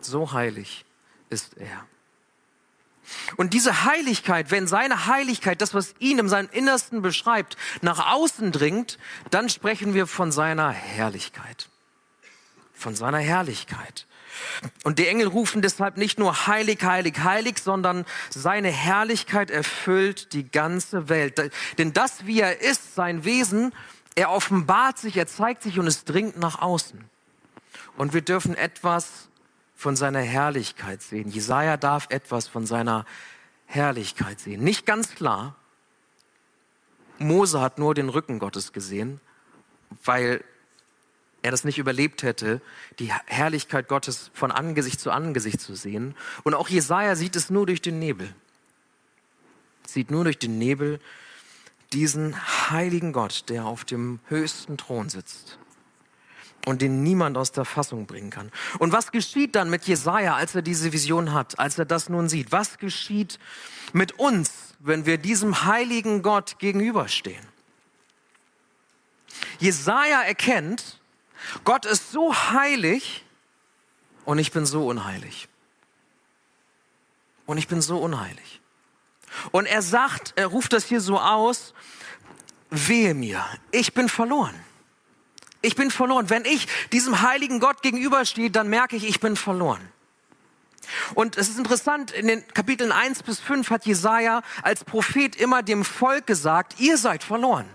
So 0.00 0.32
heilig 0.32 0.86
ist 1.28 1.58
er. 1.58 1.86
Und 3.36 3.54
diese 3.54 3.84
Heiligkeit, 3.84 4.50
wenn 4.50 4.66
seine 4.66 5.06
Heiligkeit, 5.06 5.60
das, 5.60 5.74
was 5.74 5.94
ihn 5.98 6.18
in 6.18 6.28
seinem 6.28 6.48
Innersten 6.52 7.02
beschreibt, 7.02 7.56
nach 7.82 8.12
außen 8.12 8.52
dringt, 8.52 8.98
dann 9.30 9.48
sprechen 9.48 9.94
wir 9.94 10.06
von 10.06 10.32
seiner 10.32 10.70
Herrlichkeit. 10.70 11.68
Von 12.74 12.94
seiner 12.94 13.18
Herrlichkeit. 13.18 14.06
Und 14.84 14.98
die 14.98 15.06
Engel 15.06 15.26
rufen 15.26 15.62
deshalb 15.62 15.96
nicht 15.96 16.18
nur 16.18 16.46
heilig, 16.46 16.82
heilig, 16.82 17.18
heilig, 17.18 17.58
sondern 17.58 18.06
seine 18.30 18.70
Herrlichkeit 18.70 19.50
erfüllt 19.50 20.32
die 20.32 20.50
ganze 20.50 21.08
Welt. 21.08 21.50
Denn 21.78 21.92
das, 21.92 22.26
wie 22.26 22.40
er 22.40 22.60
ist, 22.60 22.94
sein 22.94 23.24
Wesen, 23.24 23.74
er 24.14 24.30
offenbart 24.30 24.98
sich, 24.98 25.16
er 25.16 25.26
zeigt 25.26 25.62
sich 25.62 25.78
und 25.78 25.86
es 25.86 26.04
dringt 26.04 26.38
nach 26.38 26.60
außen. 26.60 27.04
Und 27.96 28.14
wir 28.14 28.22
dürfen 28.22 28.54
etwas 28.54 29.29
von 29.80 29.96
seiner 29.96 30.20
Herrlichkeit 30.20 31.00
sehen. 31.00 31.30
Jesaja 31.30 31.78
darf 31.78 32.08
etwas 32.10 32.46
von 32.46 32.66
seiner 32.66 33.06
Herrlichkeit 33.64 34.38
sehen. 34.38 34.62
Nicht 34.62 34.84
ganz 34.84 35.14
klar. 35.14 35.56
Mose 37.18 37.62
hat 37.62 37.78
nur 37.78 37.94
den 37.94 38.10
Rücken 38.10 38.38
Gottes 38.38 38.74
gesehen, 38.74 39.20
weil 40.04 40.44
er 41.40 41.50
das 41.50 41.64
nicht 41.64 41.78
überlebt 41.78 42.22
hätte, 42.22 42.60
die 42.98 43.10
Herrlichkeit 43.24 43.88
Gottes 43.88 44.30
von 44.34 44.50
Angesicht 44.50 45.00
zu 45.00 45.10
Angesicht 45.10 45.62
zu 45.62 45.74
sehen. 45.74 46.14
Und 46.44 46.52
auch 46.52 46.68
Jesaja 46.68 47.16
sieht 47.16 47.34
es 47.34 47.48
nur 47.48 47.64
durch 47.64 47.80
den 47.80 47.98
Nebel. 47.98 48.34
Sieht 49.86 50.10
nur 50.10 50.24
durch 50.24 50.38
den 50.38 50.58
Nebel 50.58 51.00
diesen 51.94 52.36
heiligen 52.70 53.14
Gott, 53.14 53.48
der 53.48 53.64
auf 53.64 53.86
dem 53.86 54.20
höchsten 54.28 54.76
Thron 54.76 55.08
sitzt 55.08 55.58
und 56.66 56.82
den 56.82 57.02
niemand 57.02 57.36
aus 57.36 57.52
der 57.52 57.64
Fassung 57.64 58.06
bringen 58.06 58.30
kann. 58.30 58.50
Und 58.78 58.92
was 58.92 59.12
geschieht 59.12 59.54
dann 59.54 59.70
mit 59.70 59.84
Jesaja, 59.84 60.34
als 60.34 60.54
er 60.54 60.62
diese 60.62 60.92
Vision 60.92 61.32
hat, 61.32 61.58
als 61.58 61.78
er 61.78 61.84
das 61.84 62.08
nun 62.08 62.28
sieht? 62.28 62.52
Was 62.52 62.78
geschieht 62.78 63.38
mit 63.92 64.18
uns, 64.18 64.74
wenn 64.78 65.06
wir 65.06 65.18
diesem 65.18 65.64
heiligen 65.64 66.22
Gott 66.22 66.58
gegenüberstehen? 66.58 67.44
Jesaja 69.58 70.22
erkennt, 70.22 71.00
Gott 71.64 71.86
ist 71.86 72.12
so 72.12 72.34
heilig 72.34 73.24
und 74.24 74.38
ich 74.38 74.52
bin 74.52 74.66
so 74.66 74.86
unheilig. 74.86 75.48
Und 77.46 77.58
ich 77.58 77.68
bin 77.68 77.82
so 77.82 77.98
unheilig. 77.98 78.60
Und 79.50 79.66
er 79.66 79.82
sagt, 79.82 80.34
er 80.36 80.48
ruft 80.48 80.72
das 80.72 80.84
hier 80.84 81.00
so 81.00 81.18
aus, 81.18 81.74
wehe 82.70 83.14
mir, 83.14 83.44
ich 83.72 83.94
bin 83.94 84.08
verloren. 84.08 84.54
Ich 85.62 85.76
bin 85.76 85.90
verloren. 85.90 86.30
Wenn 86.30 86.44
ich 86.44 86.66
diesem 86.92 87.22
heiligen 87.22 87.60
Gott 87.60 87.82
gegenüberstehe, 87.82 88.50
dann 88.50 88.68
merke 88.68 88.96
ich, 88.96 89.06
ich 89.06 89.20
bin 89.20 89.36
verloren. 89.36 89.80
Und 91.14 91.36
es 91.36 91.48
ist 91.48 91.58
interessant, 91.58 92.10
in 92.10 92.26
den 92.26 92.46
Kapiteln 92.48 92.92
1 92.92 93.22
bis 93.22 93.40
5 93.40 93.70
hat 93.70 93.86
Jesaja 93.86 94.42
als 94.62 94.84
Prophet 94.84 95.36
immer 95.36 95.62
dem 95.62 95.84
Volk 95.84 96.26
gesagt, 96.26 96.80
ihr 96.80 96.96
seid 96.96 97.22
verloren. 97.22 97.68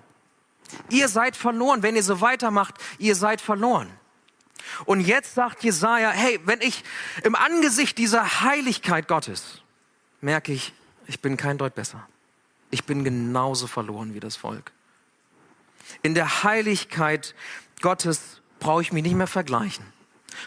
Ihr 0.90 1.08
seid 1.08 1.36
verloren. 1.38 1.84
Wenn 1.84 1.96
ihr 1.96 2.04
so 2.04 2.22
weitermacht, 2.22 2.76
ihr 2.98 3.16
seid 3.16 3.42
verloren. 3.42 3.90
Und 4.86 5.02
jetzt 5.02 5.36
sagt 5.36 5.64
Jesaja, 5.64 6.10
hey, 6.10 6.40
wenn 6.46 6.62
ich 6.62 6.84
im 7.24 7.36
Angesicht 7.36 7.98
dieser 7.98 8.42
Heiligkeit 8.42 9.08
Gottes 9.08 9.62
merke 10.22 10.52
ich, 10.52 10.74
ich 11.08 11.22
bin 11.22 11.38
kein 11.38 11.58
Deut 11.58 11.76
besser. 11.76 12.08
Ich 12.72 12.84
bin 12.86 13.04
genauso 13.04 13.68
verloren 13.68 14.16
wie 14.16 14.20
das 14.20 14.36
Volk. 14.36 14.72
In 16.02 16.16
der 16.16 16.44
Heiligkeit 16.44 17.36
Gottes 17.86 18.42
brauche 18.58 18.82
ich 18.82 18.92
mich 18.92 19.04
nicht 19.04 19.14
mehr 19.14 19.28
vergleichen. 19.28 19.86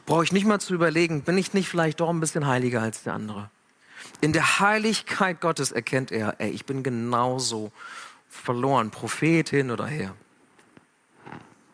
Brauche 0.07 0.24
ich 0.24 0.33
nicht 0.33 0.44
mehr 0.44 0.59
zu 0.59 0.74
überlegen, 0.74 1.22
bin 1.22 1.38
ich 1.38 1.55
nicht 1.55 1.68
vielleicht 1.68 2.01
doch 2.01 2.09
ein 2.09 2.18
bisschen 2.18 2.48
heiliger 2.48 2.83
als 2.83 3.05
der 3.05 3.12
andere. 3.12 3.48
In 4.20 4.33
der 4.33 4.59
Heiligkeit 4.59 5.40
Gottes 5.40 5.70
erkennt 5.70 6.11
er, 6.11 6.35
ey, 6.40 6.51
ich 6.51 6.66
bin 6.66 6.83
genauso 6.83 7.70
verloren, 8.29 8.90
Prophet 8.90 9.48
hin 9.51 9.70
oder 9.70 9.87
her. 9.87 10.16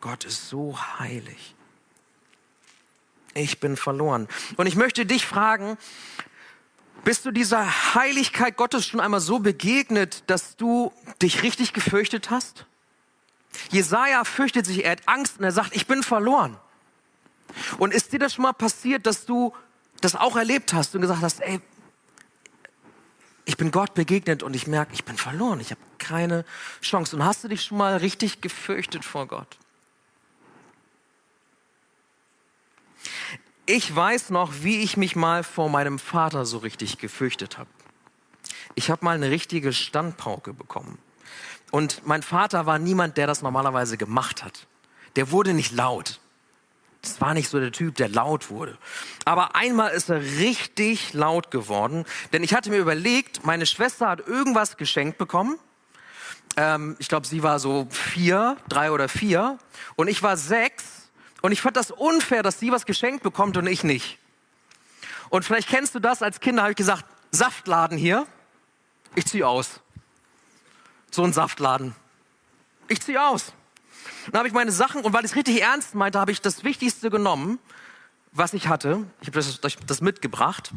Gott 0.03 0.27
ist 0.27 0.51
so 0.51 0.79
heilig. 0.99 1.55
Ich 3.33 3.59
bin 3.59 3.79
verloren. 3.79 4.29
Und 4.59 4.67
ich 4.67 4.77
möchte 4.77 5.07
dich 5.07 5.25
fragen, 5.25 5.79
bist 7.05 7.25
du 7.25 7.31
dieser 7.31 7.95
Heiligkeit 7.95 8.59
Gottes 8.59 8.87
schon 8.87 9.01
einmal 9.01 9.21
so 9.21 9.39
begegnet, 9.39 10.25
dass 10.27 10.57
du 10.57 10.93
dich 11.23 11.43
richtig 11.43 11.73
gefürchtet 11.73 12.29
hast? 12.29 12.67
Jesaja 13.71 14.25
fürchtet 14.25 14.67
sich, 14.67 14.85
er 14.85 14.93
hat 14.93 15.03
Angst 15.07 15.39
und 15.39 15.45
er 15.45 15.53
sagt, 15.53 15.75
ich 15.75 15.87
bin 15.87 16.03
verloren. 16.03 16.57
Und 17.79 17.95
ist 17.95 18.13
dir 18.13 18.19
das 18.19 18.35
schon 18.35 18.43
mal 18.43 18.53
passiert, 18.53 19.07
dass 19.07 19.27
du 19.27 19.55
das 20.01 20.17
auch 20.17 20.37
erlebt 20.37 20.73
hast 20.73 20.95
und 20.95 21.01
gesagt 21.01 21.23
hast, 21.23 21.41
ey, 21.41 21.61
ich 23.45 23.57
bin 23.57 23.71
Gott 23.71 23.95
begegnet 23.95 24.43
und 24.43 24.55
ich 24.55 24.67
merke, 24.67 24.95
ich 24.95 25.05
bin 25.05 25.17
verloren, 25.17 25.61
ich 25.61 25.71
habe 25.71 25.81
keine 25.99 26.45
Chance. 26.81 27.17
Und 27.17 27.25
hast 27.25 27.45
du 27.45 27.49
dich 27.49 27.63
schon 27.63 27.79
mal 27.79 27.97
richtig 27.97 28.41
gefürchtet 28.41 29.05
vor 29.05 29.27
Gott? 29.27 29.59
Ich 33.67 33.95
weiß 33.95 34.31
noch, 34.31 34.53
wie 34.63 34.81
ich 34.81 34.97
mich 34.97 35.17
mal 35.17 35.43
vor 35.43 35.69
meinem 35.69 35.99
Vater 35.99 36.45
so 36.45 36.59
richtig 36.59 36.99
gefürchtet 36.99 37.59
habe. 37.59 37.71
Ich 38.75 38.91
habe 38.91 39.05
mal 39.05 39.15
eine 39.15 39.31
richtige 39.31 39.73
Standpauke 39.73 40.53
bekommen. 40.53 40.99
Und 41.75 42.07
mein 42.07 42.23
Vater 42.23 42.67
war 42.67 42.79
niemand, 42.79 43.17
der 43.17 43.27
das 43.27 43.43
normalerweise 43.43 43.97
gemacht 43.97 44.45
hat. 44.45 44.69
Der 45.17 45.33
wurde 45.33 45.55
nicht 45.55 45.73
laut. 45.73 46.21
Das 47.03 47.21
war 47.21 47.35
nicht 47.35 47.49
so 47.49 47.59
der 47.59 47.73
Typ, 47.73 47.97
der 47.97 48.09
laut 48.09 48.49
wurde. 48.49 48.79
Aber 49.25 49.57
einmal 49.57 49.91
ist 49.91 50.09
er 50.09 50.21
richtig 50.21 51.15
laut 51.15 51.51
geworden, 51.51 52.05
denn 52.33 52.45
ich 52.45 52.55
hatte 52.55 52.71
mir 52.71 52.77
überlegt, 52.77 53.45
meine 53.45 53.67
Schwester 53.67 54.09
hat 54.09 54.21
irgendwas 54.21 54.77
geschenkt 54.77 55.19
bekommen. 55.19 55.59
Ähm, 56.57 56.95
ich 57.01 57.09
glaube, 57.09 57.27
sie 57.27 57.43
war 57.43 57.59
so 57.59 57.89
vier, 57.91 58.57
drei 58.69 58.93
oder 58.93 59.09
vier, 59.09 59.59
und 59.97 60.07
ich 60.07 60.23
war 60.23 60.37
sechs. 60.37 61.11
Und 61.43 61.51
ich 61.51 61.61
fand 61.61 61.77
das 61.77 61.91
unfair, 61.91 62.45
dass 62.45 62.61
sie 62.61 62.71
was 62.71 62.87
geschenkt 62.87 63.25
bekommt 63.25 63.57
und 63.57 63.67
ich 63.67 63.83
nicht. 63.83 64.21
Und 65.29 65.45
vielleicht 65.45 65.69
kennst 65.69 65.97
du 65.97 65.99
das, 65.99 66.23
als 66.23 66.39
Kinder 66.39 66.63
habe 66.63 66.71
ich 66.71 66.77
gesagt, 66.77 67.05
Saftladen 67.33 67.99
hier, 67.99 68.29
ich 69.17 69.27
ziehe 69.27 69.45
aus. 69.45 69.81
So 71.15 71.23
ein 71.23 71.33
Saftladen. 71.33 71.95
Ich 72.89 73.01
ziehe 73.01 73.25
aus. 73.25 73.53
Dann 74.27 74.39
habe 74.41 74.49
ich 74.49 74.53
meine 74.53 74.73
Sachen, 74.73 75.03
und 75.03 75.13
weil 75.13 75.25
ich 75.25 75.31
es 75.31 75.37
richtig 75.37 75.63
ernst 75.63 75.95
meinte, 75.95 76.19
habe 76.19 76.33
ich 76.33 76.41
das 76.41 76.65
Wichtigste 76.65 77.09
genommen, 77.09 77.61
was 78.33 78.53
ich 78.53 78.67
hatte. 78.67 79.07
Ich 79.21 79.29
habe 79.29 79.39
das, 79.39 79.61
das 79.87 80.01
mitgebracht, 80.01 80.73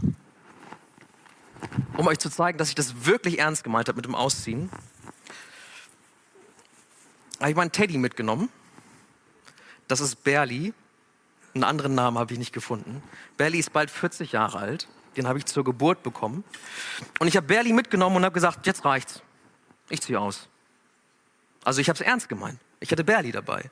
um 1.98 2.06
euch 2.06 2.20
zu 2.20 2.30
zeigen, 2.30 2.60
dass 2.60 2.70
ich 2.70 2.76
das 2.76 3.08
wirklich 3.08 3.40
ernst 3.40 3.64
gemeint 3.64 3.88
habe 3.88 3.96
mit 3.96 4.06
dem 4.06 4.14
Ausziehen. 4.14 4.70
Habe 7.40 7.50
ich 7.50 7.56
meinen 7.56 7.72
Teddy 7.72 7.98
mitgenommen. 7.98 8.50
Das 9.88 10.02
ist 10.02 10.24
Berli. 10.24 10.72
Einen 11.56 11.64
anderen 11.64 11.96
Namen 11.96 12.20
habe 12.20 12.34
ich 12.34 12.38
nicht 12.38 12.54
gefunden. 12.54 13.02
Berli 13.38 13.58
ist 13.58 13.74
bald 13.74 13.90
40 13.90 14.34
Jahre 14.34 14.60
alt. 14.60 14.88
Den 15.16 15.28
habe 15.28 15.40
ich 15.40 15.48
zur 15.48 15.64
Geburt 15.64 16.04
bekommen. 16.04 16.44
Und 17.18 17.28
ich 17.28 17.36
habe 17.36 17.48
Berli 17.48 17.74
mitgenommen 17.74 18.18
und 18.18 18.24
habe 18.24 18.36
gesagt, 18.36 18.68
jetzt 18.68 18.86
reicht's. 18.86 19.24
Ich 19.90 20.02
ziehe 20.02 20.20
aus. 20.20 20.48
Also 21.64 21.82
ich 21.82 21.90
habe 21.90 22.00
es 22.00 22.02
ernst 22.02 22.30
gemeint. 22.30 22.60
Ich 22.80 22.92
hatte 22.92 23.04
Berli 23.04 23.32
dabei. 23.32 23.70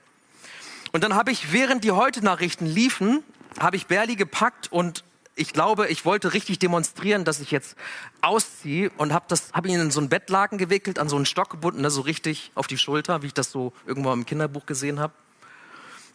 Und 0.92 1.04
dann 1.04 1.16
habe 1.16 1.32
ich, 1.32 1.52
während 1.52 1.84
die 1.84 1.92
Heute-Nachrichten 1.92 2.66
liefen, 2.66 3.24
habe 3.60 3.76
ich 3.76 3.88
Berli 3.88 4.16
gepackt 4.16 4.72
und 4.72 5.04
ich 5.36 5.52
glaube, 5.52 5.88
ich 5.88 6.06
wollte 6.06 6.34
richtig 6.34 6.60
demonstrieren, 6.60 7.26
dass 7.26 7.42
ich 7.42 7.52
jetzt 7.52 7.76
ausziehe 8.22 8.90
und 8.98 9.12
habe 9.12 9.26
das, 9.28 9.52
habe 9.52 9.68
ihn 9.68 9.80
in 9.80 9.92
so 9.92 10.00
ein 10.00 10.08
Bettlaken 10.08 10.58
gewickelt, 10.58 10.98
an 10.98 11.10
so 11.10 11.18
einen 11.18 11.26
Stock 11.26 11.50
gebunden, 11.50 11.82
ne, 11.82 11.90
so 11.90 12.02
richtig 12.02 12.52
auf 12.56 12.68
die 12.68 12.78
Schulter, 12.78 13.22
wie 13.22 13.28
ich 13.28 13.34
das 13.34 13.52
so 13.52 13.74
irgendwo 13.86 14.14
im 14.14 14.26
Kinderbuch 14.26 14.66
gesehen 14.66 15.00
habe. 15.00 15.14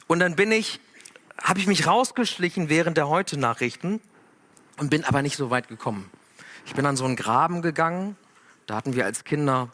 Und 0.06 0.20
dann 0.20 0.36
bin 0.36 0.50
ich, 0.50 0.80
habe 1.42 1.60
ich 1.60 1.66
mich 1.66 1.86
rausgeschlichen 1.86 2.70
während 2.70 2.96
der 2.96 3.08
Heute-Nachrichten 3.08 4.00
und 4.78 4.88
bin 4.88 5.04
aber 5.04 5.20
nicht 5.20 5.36
so 5.36 5.50
weit 5.50 5.68
gekommen. 5.68 6.10
Ich 6.64 6.74
bin 6.74 6.86
an 6.86 6.96
so 6.96 7.04
einen 7.04 7.16
Graben 7.16 7.60
gegangen. 7.60 8.16
Da 8.66 8.76
hatten 8.76 8.94
wir 8.94 9.04
als 9.04 9.24
Kinder 9.24 9.68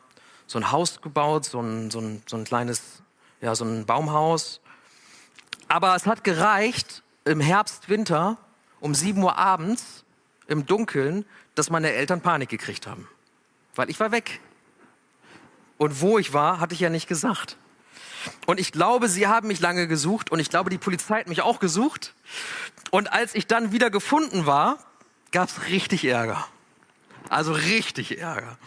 so 0.47 0.59
ein 0.59 0.71
Haus 0.73 1.01
gebaut, 1.01 1.45
so 1.45 1.61
ein, 1.61 1.91
so 1.91 2.01
ein, 2.01 2.23
so 2.27 2.37
ein 2.37 2.45
kleines 2.45 3.03
ja, 3.41 3.55
so 3.55 3.65
ein 3.65 3.87
Baumhaus. 3.87 4.61
Aber 5.69 5.95
es 5.95 6.07
hat 6.07 6.25
gereicht 6.25 7.03
im 7.25 7.41
Herbst, 7.41 7.89
Winter, 7.89 8.39
um 8.81 8.95
7 8.95 9.23
Uhr 9.23 9.37
abends, 9.37 10.05
im 10.47 10.67
Dunkeln, 10.67 11.25
dass 11.55 11.71
meine 11.71 11.93
Eltern 11.93 12.21
Panik 12.21 12.49
gekriegt 12.49 12.87
haben. 12.87 13.09
Weil 13.75 13.91
ich 13.91 13.99
war 13.99 14.13
weg. 14.13 14.41
Und 15.79 16.01
wo 16.01 16.19
ich 16.19 16.33
war, 16.33 16.61
hatte 16.61 16.75
ich 16.75 16.81
ja 16.81 16.89
nicht 16.89 17.09
gesagt. 17.09 17.57
Und 18.47 18.59
ich 18.59 18.73
glaube, 18.73 19.09
sie 19.09 19.27
haben 19.27 19.49
mich 19.49 19.61
lange 19.61 19.87
gesucht 19.87 20.31
und 20.31 20.39
ich 20.39 20.51
glaube, 20.51 20.71
die 20.71 20.79
Polizei 20.79 21.21
hat 21.21 21.29
mich 21.29 21.43
auch 21.43 21.61
gesucht. 21.61 22.15
Und 22.91 23.13
als 23.13 23.35
ich 23.35 23.47
dann 23.47 23.73
wieder 23.73 23.91
gefunden 23.91 24.47
war, 24.47 24.79
gab 25.33 25.49
es 25.49 25.67
richtig 25.67 26.05
Ärger. 26.05 26.47
Also 27.29 27.53
richtig 27.53 28.19
Ärger. 28.19 28.59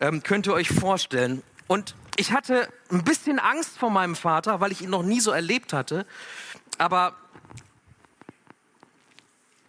Ähm, 0.00 0.22
könnt 0.22 0.46
ihr 0.46 0.54
euch 0.54 0.68
vorstellen. 0.68 1.42
Und 1.66 1.94
ich 2.16 2.32
hatte 2.32 2.68
ein 2.90 3.04
bisschen 3.04 3.38
Angst 3.38 3.78
vor 3.78 3.90
meinem 3.90 4.16
Vater, 4.16 4.60
weil 4.60 4.72
ich 4.72 4.82
ihn 4.82 4.90
noch 4.90 5.02
nie 5.02 5.20
so 5.20 5.30
erlebt 5.30 5.72
hatte. 5.72 6.06
Aber 6.78 7.14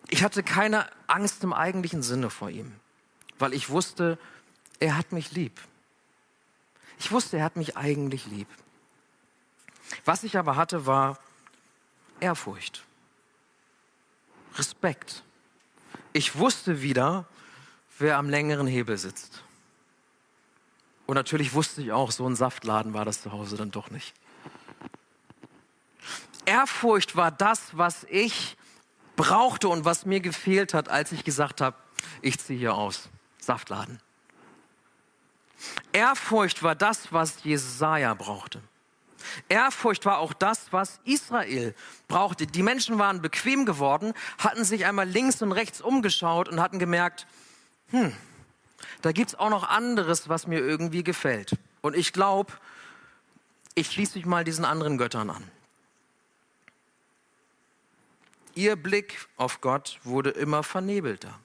ich 0.10 0.24
hatte 0.24 0.44
keine 0.44 0.88
Angst 1.08 1.44
im 1.44 1.54
eigentlichen 1.54 2.02
Sinne 2.02 2.30
vor 2.30 2.50
ihm, 2.50 2.74
weil 3.38 3.54
ich 3.54 3.70
wusste, 3.70 4.18
er 4.80 4.98
hat 4.98 5.12
mich 5.12 5.32
lieb. 5.32 5.60
Ich 6.98 7.12
wusste, 7.12 7.38
er 7.38 7.44
hat 7.44 7.56
mich 7.56 7.78
eigentlich 7.78 8.26
lieb. 8.26 8.48
Was 10.06 10.24
ich 10.24 10.38
aber 10.38 10.56
hatte, 10.56 10.86
war 10.86 11.20
Ehrfurcht, 12.20 12.84
Respekt. 14.58 15.24
Ich 16.14 16.38
wusste 16.38 16.82
wieder, 16.82 17.26
wer 17.98 18.18
am 18.18 18.30
längeren 18.30 18.68
Hebel 18.68 18.98
sitzt. 18.98 19.44
Und 21.10 21.16
natürlich 21.16 21.56
wusste 21.56 21.82
ich 21.82 21.92
auch, 21.92 22.12
so 22.12 22.30
ein 22.30 22.36
Saftladen 22.36 22.94
war 22.94 23.04
das 23.04 23.24
zu 23.24 23.32
Hause 23.32 23.58
dann 23.58 23.72
doch 23.72 23.90
nicht. 23.90 24.14
Ehrfurcht 26.46 27.16
war 27.16 27.32
das, 27.32 27.76
was 27.76 28.04
ich 28.12 28.56
brauchte 29.16 29.70
und 29.70 29.86
was 29.86 30.06
mir 30.06 30.20
gefehlt 30.20 30.76
hat, 30.76 30.88
als 30.88 31.12
ich 31.12 31.24
gesagt 31.24 31.62
habe, 31.62 31.76
ich 32.22 32.38
ziehe 32.38 32.60
hier 32.60 32.76
aus. 32.76 33.10
Saftladen. 33.40 34.00
Ehrfurcht 35.94 36.62
war 36.62 36.76
das, 36.76 37.12
was 37.12 37.44
Jesaja 37.44 38.14
brauchte. 38.14 38.62
Ehrfurcht 39.48 40.06
war 40.06 40.20
auch 40.20 40.34
das, 40.34 40.72
was 40.72 41.00
Israel 41.06 41.74
brauchte. 42.08 42.46
Die 42.46 42.62
Menschen 42.62 43.00
waren 43.00 43.24
bequem 43.24 43.66
geworden, 43.66 44.14
hatten 44.38 44.64
sich 44.64 44.86
einmal 44.86 45.10
links 45.10 45.42
und 45.42 45.54
rechts 45.54 45.82
umgeschaut 45.82 46.50
und 46.50 46.62
hatten 46.62 46.78
gemerkt, 46.78 47.26
hm, 47.90 48.16
da 49.02 49.12
gibt 49.12 49.30
es 49.30 49.40
auch 49.40 49.50
noch 49.50 49.64
anderes, 49.64 50.30
was 50.30 50.48
mir 50.48 50.60
irgendwie 50.60 51.04
gefällt. 51.04 51.58
Und 51.82 51.96
ich 51.96 52.14
glaube, 52.14 52.54
ich 53.76 53.92
schließe 53.92 54.18
mich 54.18 54.26
mal 54.26 54.44
diesen 54.44 54.66
anderen 54.66 54.98
Göttern 54.98 55.30
an. 55.30 55.44
Ihr 58.56 58.76
Blick 58.76 59.28
auf 59.38 59.62
Gott 59.62 60.00
wurde 60.04 60.32
immer 60.32 60.64
vernebelter. 60.64 61.40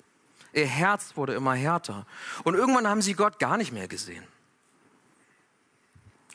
Ihr 0.52 0.66
Herz 0.66 1.16
wurde 1.16 1.34
immer 1.34 1.54
härter. 1.54 2.06
Und 2.42 2.54
irgendwann 2.54 2.88
haben 2.88 3.02
sie 3.02 3.14
Gott 3.14 3.38
gar 3.38 3.56
nicht 3.56 3.72
mehr 3.72 3.88
gesehen. 3.88 4.26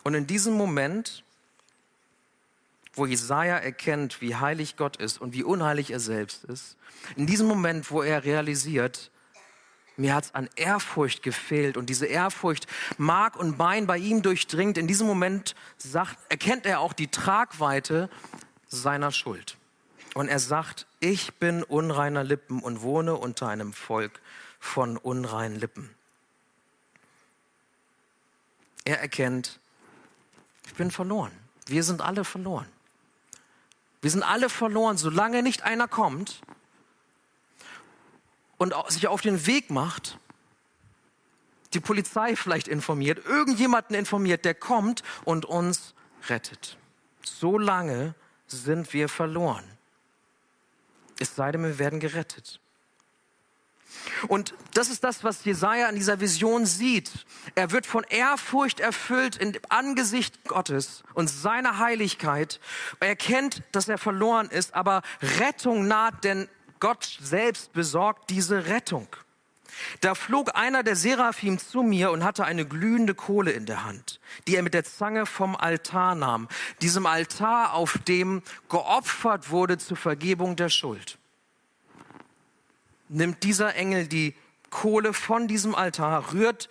Und 0.04 0.14
in 0.14 0.28
diesem 0.28 0.54
Moment, 0.54 1.24
wo 2.94 3.06
Jesaja 3.06 3.58
erkennt, 3.58 4.22
wie 4.22 4.36
heilig 4.36 4.78
Gott 4.78 4.98
ist 4.98 5.20
und 5.20 5.34
wie 5.34 5.44
unheilig 5.44 5.92
er 5.92 6.00
selbst 6.00 6.46
ist, 6.46 6.78
in 7.16 7.28
diesem 7.28 7.48
Moment, 7.48 7.92
wo 7.92 8.02
er 8.02 8.24
realisiert, 8.24 9.12
mir 10.00 10.16
hat 10.16 10.26
es 10.26 10.36
an 10.36 10.50
Ehrfurcht 10.56 11.24
gefehlt 11.24 11.76
und 11.76 11.88
diese 11.90 12.06
Ehrfurcht 12.06 12.68
Mark 12.98 13.36
und 13.36 13.58
Bein 13.58 13.86
bei 13.86 13.98
ihm 13.98 14.22
durchdringt. 14.22 14.78
In 14.78 14.88
diesem 14.88 15.06
Moment 15.06 15.56
sagt, 15.78 16.18
erkennt 16.30 16.66
er 16.66 16.80
auch 16.80 16.94
die 16.94 17.10
Tragweite 17.10 18.10
seiner 18.68 19.12
Schuld. 19.12 19.58
Und 20.14 20.30
er 20.30 20.40
sagt, 20.40 20.88
ich 21.00 21.34
bin 21.36 21.64
unreiner 21.64 22.24
Lippen 22.24 22.62
und 22.62 22.82
wohne 22.82 23.16
unter 23.16 23.50
einem 23.50 23.74
Volk 23.74 24.22
von 24.60 24.98
unreinen 24.98 25.60
Lippen. 25.60 25.90
Er 28.86 29.02
erkennt, 29.02 29.60
ich 30.66 30.74
bin 30.76 30.92
verloren. 30.92 31.32
Wir 31.68 31.84
sind 31.84 32.02
alle 32.02 32.24
verloren. 32.24 32.68
Wir 34.02 34.12
sind 34.12 34.24
alle 34.24 34.50
verloren, 34.50 34.98
solange 34.98 35.44
nicht 35.44 35.64
einer 35.64 35.90
kommt 35.90 36.42
und 38.60 38.76
sich 38.90 39.08
auf 39.08 39.22
den 39.22 39.48
Weg 39.48 39.72
macht, 39.72 40.20
die 41.74 41.80
Polizei 41.80 42.36
vielleicht 42.36 42.68
informiert, 42.68 43.26
irgendjemanden 43.26 43.96
informiert, 43.96 44.46
der 44.46 44.54
kommt 44.54 45.02
und 45.26 45.46
uns 45.46 45.96
rettet. 46.28 46.78
So 47.24 47.58
lange 47.58 48.14
sind 48.48 48.94
wir 48.94 49.10
verloren. 49.10 49.64
Es 51.20 51.36
sei 51.36 51.52
denn, 51.52 51.64
wir 51.64 51.80
werden 51.80 52.00
gerettet. 52.00 52.60
Und 54.28 54.54
das 54.74 54.90
ist 54.90 55.04
das, 55.04 55.24
was 55.24 55.46
Jesaja 55.46 55.90
in 55.90 55.96
dieser 55.96 56.20
Vision 56.20 56.66
sieht. 56.66 57.26
Er 57.56 57.72
wird 57.72 57.86
von 57.86 58.04
Ehrfurcht 58.04 58.80
erfüllt 58.80 59.38
im 59.38 59.54
Angesicht 59.70 60.44
Gottes 60.46 61.04
und 61.14 61.30
seiner 61.30 61.80
Heiligkeit. 61.80 62.60
Er 63.00 63.10
erkennt, 63.10 63.64
dass 63.72 63.88
er 63.88 63.98
verloren 63.98 64.50
ist, 64.50 64.74
aber 64.74 65.02
Rettung 65.40 65.88
naht, 65.88 66.24
denn 66.24 66.48
Gott 66.80 67.18
selbst 67.22 67.74
besorgt 67.74 68.30
diese 68.30 68.68
Rettung. 68.68 69.08
Da 70.02 70.16
flog 70.16 70.56
einer 70.56 70.84
der 70.84 70.96
Seraphim 70.96 71.58
zu 71.58 71.84
mir 71.84 72.12
und 72.12 72.24
hatte 72.24 72.46
eine 72.46 72.66
glühende 72.66 73.14
Kohle 73.14 73.52
in 73.52 73.66
der 73.66 73.86
Hand, 73.86 74.20
die 74.48 74.56
er 74.56 74.64
mit 74.64 74.74
der 74.74 74.84
Zange 74.84 75.26
vom 75.26 75.56
Altar 75.56 76.16
nahm, 76.16 76.48
diesem 76.82 77.06
Altar, 77.06 77.74
auf 77.74 77.98
dem 78.08 78.42
geopfert 78.70 79.50
wurde 79.52 79.78
zur 79.78 79.98
Vergebung 79.98 80.56
der 80.56 80.70
Schuld. 80.70 81.18
Nimmt 83.10 83.44
dieser 83.44 83.76
Engel 83.76 84.08
die 84.08 84.36
Kohle 84.70 85.14
von 85.14 85.48
diesem 85.48 85.76
Altar, 85.76 86.34
rührt 86.34 86.70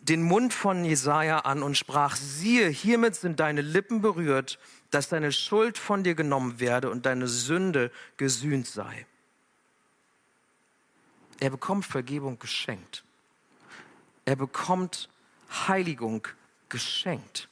den 0.00 0.22
Mund 0.22 0.52
von 0.52 0.84
Jesaja 0.84 1.40
an 1.40 1.62
und 1.62 1.76
sprach: 1.76 2.14
Siehe, 2.16 2.68
hiermit 2.68 3.16
sind 3.16 3.40
deine 3.40 3.62
Lippen 3.62 4.02
berührt, 4.02 4.58
dass 4.90 5.08
deine 5.08 5.32
Schuld 5.32 5.78
von 5.78 6.04
dir 6.04 6.14
genommen 6.14 6.60
werde 6.60 6.90
und 6.90 7.06
deine 7.06 7.26
Sünde 7.26 7.90
gesühnt 8.16 8.66
sei. 8.66 9.06
Er 11.40 11.50
bekommt 11.50 11.84
Vergebung 11.84 12.38
geschenkt. 12.38 13.04
Er 14.24 14.36
bekommt 14.36 15.08
Heiligung 15.68 16.26
geschenkt. 16.68 17.48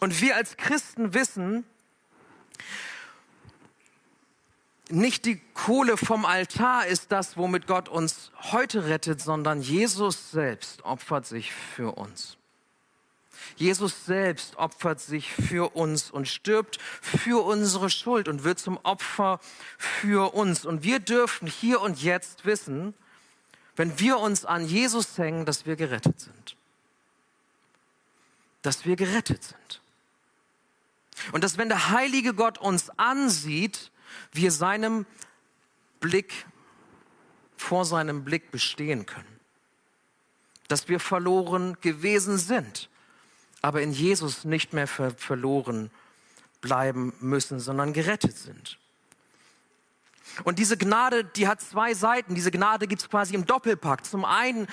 Und 0.00 0.20
wir 0.20 0.36
als 0.36 0.56
Christen 0.56 1.14
wissen, 1.14 1.64
nicht 4.90 5.24
die 5.24 5.40
Kohle 5.54 5.96
vom 5.96 6.24
Altar 6.24 6.86
ist 6.86 7.10
das, 7.10 7.36
womit 7.36 7.66
Gott 7.66 7.88
uns 7.88 8.30
heute 8.52 8.86
rettet, 8.86 9.20
sondern 9.20 9.62
Jesus 9.62 10.30
selbst 10.30 10.84
opfert 10.84 11.26
sich 11.26 11.52
für 11.52 11.92
uns. 11.92 12.36
Jesus 13.56 14.06
selbst 14.06 14.56
opfert 14.56 15.00
sich 15.00 15.32
für 15.32 15.76
uns 15.76 16.10
und 16.10 16.26
stirbt 16.28 16.80
für 16.80 17.44
unsere 17.44 17.90
Schuld 17.90 18.28
und 18.28 18.44
wird 18.44 18.58
zum 18.58 18.78
Opfer 18.82 19.40
für 19.78 20.34
uns. 20.34 20.64
Und 20.64 20.82
wir 20.82 20.98
dürfen 20.98 21.46
hier 21.46 21.80
und 21.80 22.02
jetzt 22.02 22.44
wissen, 22.44 22.94
wenn 23.76 23.98
wir 23.98 24.18
uns 24.18 24.44
an 24.44 24.66
Jesus 24.66 25.18
hängen, 25.18 25.46
dass 25.46 25.66
wir 25.66 25.76
gerettet 25.76 26.20
sind. 26.20 26.56
Dass 28.62 28.84
wir 28.84 28.96
gerettet 28.96 29.42
sind. 29.44 29.80
Und 31.32 31.44
dass 31.44 31.58
wenn 31.58 31.68
der 31.68 31.90
heilige 31.90 32.34
Gott 32.34 32.58
uns 32.58 32.90
ansieht, 32.98 33.90
wir 34.32 34.50
seinem 34.50 35.06
Blick, 36.00 36.46
vor 37.56 37.84
seinem 37.84 38.24
Blick 38.24 38.50
bestehen 38.50 39.06
können. 39.06 39.40
Dass 40.68 40.88
wir 40.88 40.98
verloren 40.98 41.76
gewesen 41.80 42.38
sind 42.38 42.88
aber 43.64 43.80
in 43.80 43.92
Jesus 43.92 44.44
nicht 44.44 44.74
mehr 44.74 44.86
ver 44.86 45.12
verloren 45.12 45.90
bleiben 46.60 47.14
müssen, 47.20 47.60
sondern 47.60 47.94
gerettet 47.94 48.36
sind. 48.36 48.78
Und 50.44 50.58
diese 50.58 50.76
Gnade, 50.76 51.24
die 51.24 51.48
hat 51.48 51.62
zwei 51.62 51.94
Seiten. 51.94 52.34
Diese 52.34 52.50
Gnade 52.50 52.86
gibt 52.86 53.00
es 53.00 53.08
quasi 53.08 53.34
im 53.34 53.46
Doppelpack. 53.46 54.04
Zum 54.04 54.26
einen, 54.26 54.66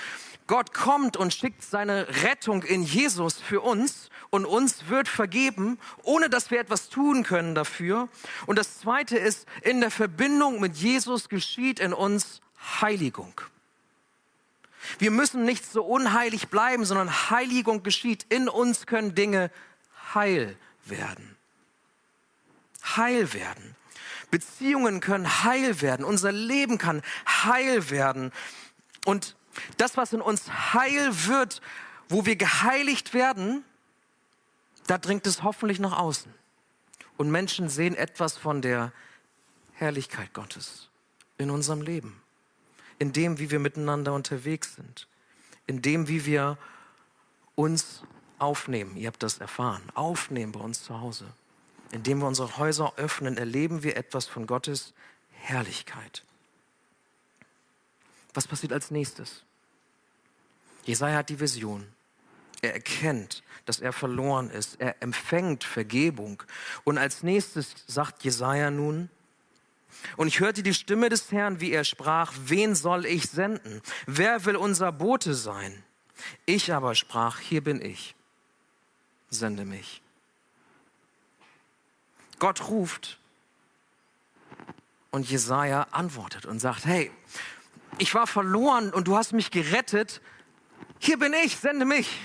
Gott 0.46 0.74
kommt 0.74 1.16
und 1.16 1.32
schickt 1.32 1.62
seine 1.62 2.06
Rettung 2.22 2.64
in 2.64 2.82
Jesus 2.82 3.40
für 3.40 3.62
uns 3.62 4.10
und 4.28 4.44
uns 4.44 4.86
wird 4.88 5.08
vergeben, 5.08 5.78
ohne 6.02 6.28
dass 6.28 6.50
wir 6.50 6.60
etwas 6.60 6.90
tun 6.90 7.22
können 7.22 7.54
dafür. 7.54 8.10
Und 8.44 8.58
das 8.58 8.78
zweite 8.78 9.16
ist, 9.16 9.46
in 9.62 9.80
der 9.80 9.90
Verbindung 9.90 10.60
mit 10.60 10.76
Jesus 10.76 11.30
geschieht 11.30 11.80
in 11.80 11.94
uns 11.94 12.42
Heiligung. 12.82 13.40
Wir 14.98 15.10
müssen 15.10 15.44
nicht 15.44 15.64
so 15.70 15.84
unheilig 15.84 16.48
bleiben, 16.48 16.84
sondern 16.84 17.30
Heiligung 17.30 17.82
geschieht. 17.82 18.26
In 18.28 18.48
uns 18.48 18.86
können 18.86 19.14
Dinge 19.14 19.50
heil 20.14 20.56
werden. 20.84 21.36
Heil 22.96 23.32
werden. 23.32 23.76
Beziehungen 24.30 25.00
können 25.00 25.44
heil 25.44 25.80
werden. 25.80 26.04
Unser 26.04 26.32
Leben 26.32 26.78
kann 26.78 27.02
heil 27.26 27.90
werden. 27.90 28.32
Und 29.04 29.36
das, 29.76 29.96
was 29.96 30.12
in 30.12 30.20
uns 30.20 30.50
heil 30.74 31.10
wird, 31.26 31.60
wo 32.08 32.26
wir 32.26 32.36
geheiligt 32.36 33.14
werden, 33.14 33.64
da 34.86 34.98
dringt 34.98 35.26
es 35.26 35.42
hoffentlich 35.42 35.78
nach 35.78 35.96
außen. 35.96 36.32
Und 37.16 37.30
Menschen 37.30 37.68
sehen 37.68 37.94
etwas 37.94 38.36
von 38.36 38.62
der 38.62 38.92
Herrlichkeit 39.74 40.32
Gottes 40.32 40.88
in 41.38 41.50
unserem 41.50 41.82
Leben 41.82 42.21
in 43.02 43.12
dem, 43.12 43.40
wie 43.40 43.50
wir 43.50 43.58
miteinander 43.58 44.14
unterwegs 44.14 44.76
sind, 44.76 45.08
in 45.66 45.82
dem, 45.82 46.06
wie 46.06 46.24
wir 46.24 46.56
uns 47.56 48.04
aufnehmen. 48.38 48.96
Ihr 48.96 49.08
habt 49.08 49.24
das 49.24 49.38
erfahren. 49.38 49.82
Aufnehmen 49.94 50.52
bei 50.52 50.60
uns 50.60 50.84
zu 50.84 51.00
Hause. 51.00 51.26
Indem 51.90 52.20
wir 52.20 52.28
unsere 52.28 52.58
Häuser 52.58 52.92
öffnen, 52.96 53.36
erleben 53.36 53.82
wir 53.82 53.96
etwas 53.96 54.26
von 54.26 54.46
Gottes 54.46 54.94
Herrlichkeit. 55.32 56.22
Was 58.34 58.46
passiert 58.46 58.72
als 58.72 58.92
nächstes? 58.92 59.42
Jesaja 60.84 61.18
hat 61.18 61.28
die 61.28 61.40
Vision. 61.40 61.88
Er 62.60 62.72
erkennt, 62.74 63.42
dass 63.66 63.80
er 63.80 63.92
verloren 63.92 64.48
ist. 64.48 64.80
Er 64.80 65.02
empfängt 65.02 65.64
Vergebung. 65.64 66.40
Und 66.84 66.98
als 66.98 67.24
nächstes 67.24 67.74
sagt 67.88 68.22
Jesaja 68.22 68.70
nun, 68.70 69.10
und 70.16 70.28
ich 70.28 70.40
hörte 70.40 70.62
die 70.62 70.74
Stimme 70.74 71.08
des 71.08 71.30
Herrn, 71.32 71.60
wie 71.60 71.72
er 71.72 71.84
sprach, 71.84 72.32
wen 72.44 72.74
soll 72.74 73.06
ich 73.06 73.30
senden? 73.30 73.82
Wer 74.06 74.44
will 74.44 74.56
unser 74.56 74.92
Bote 74.92 75.34
sein? 75.34 75.82
Ich 76.46 76.72
aber 76.72 76.94
sprach, 76.94 77.38
hier 77.40 77.62
bin 77.62 77.80
ich, 77.80 78.14
sende 79.30 79.64
mich. 79.64 80.02
Gott 82.38 82.68
ruft 82.68 83.18
und 85.10 85.28
Jesaja 85.30 85.86
antwortet 85.92 86.46
und 86.46 86.58
sagt, 86.58 86.84
hey, 86.86 87.10
ich 87.98 88.14
war 88.14 88.26
verloren 88.26 88.92
und 88.92 89.06
du 89.06 89.16
hast 89.16 89.32
mich 89.32 89.50
gerettet. 89.50 90.20
Hier 90.98 91.18
bin 91.18 91.32
ich, 91.44 91.56
sende 91.56 91.84
mich. 91.84 92.20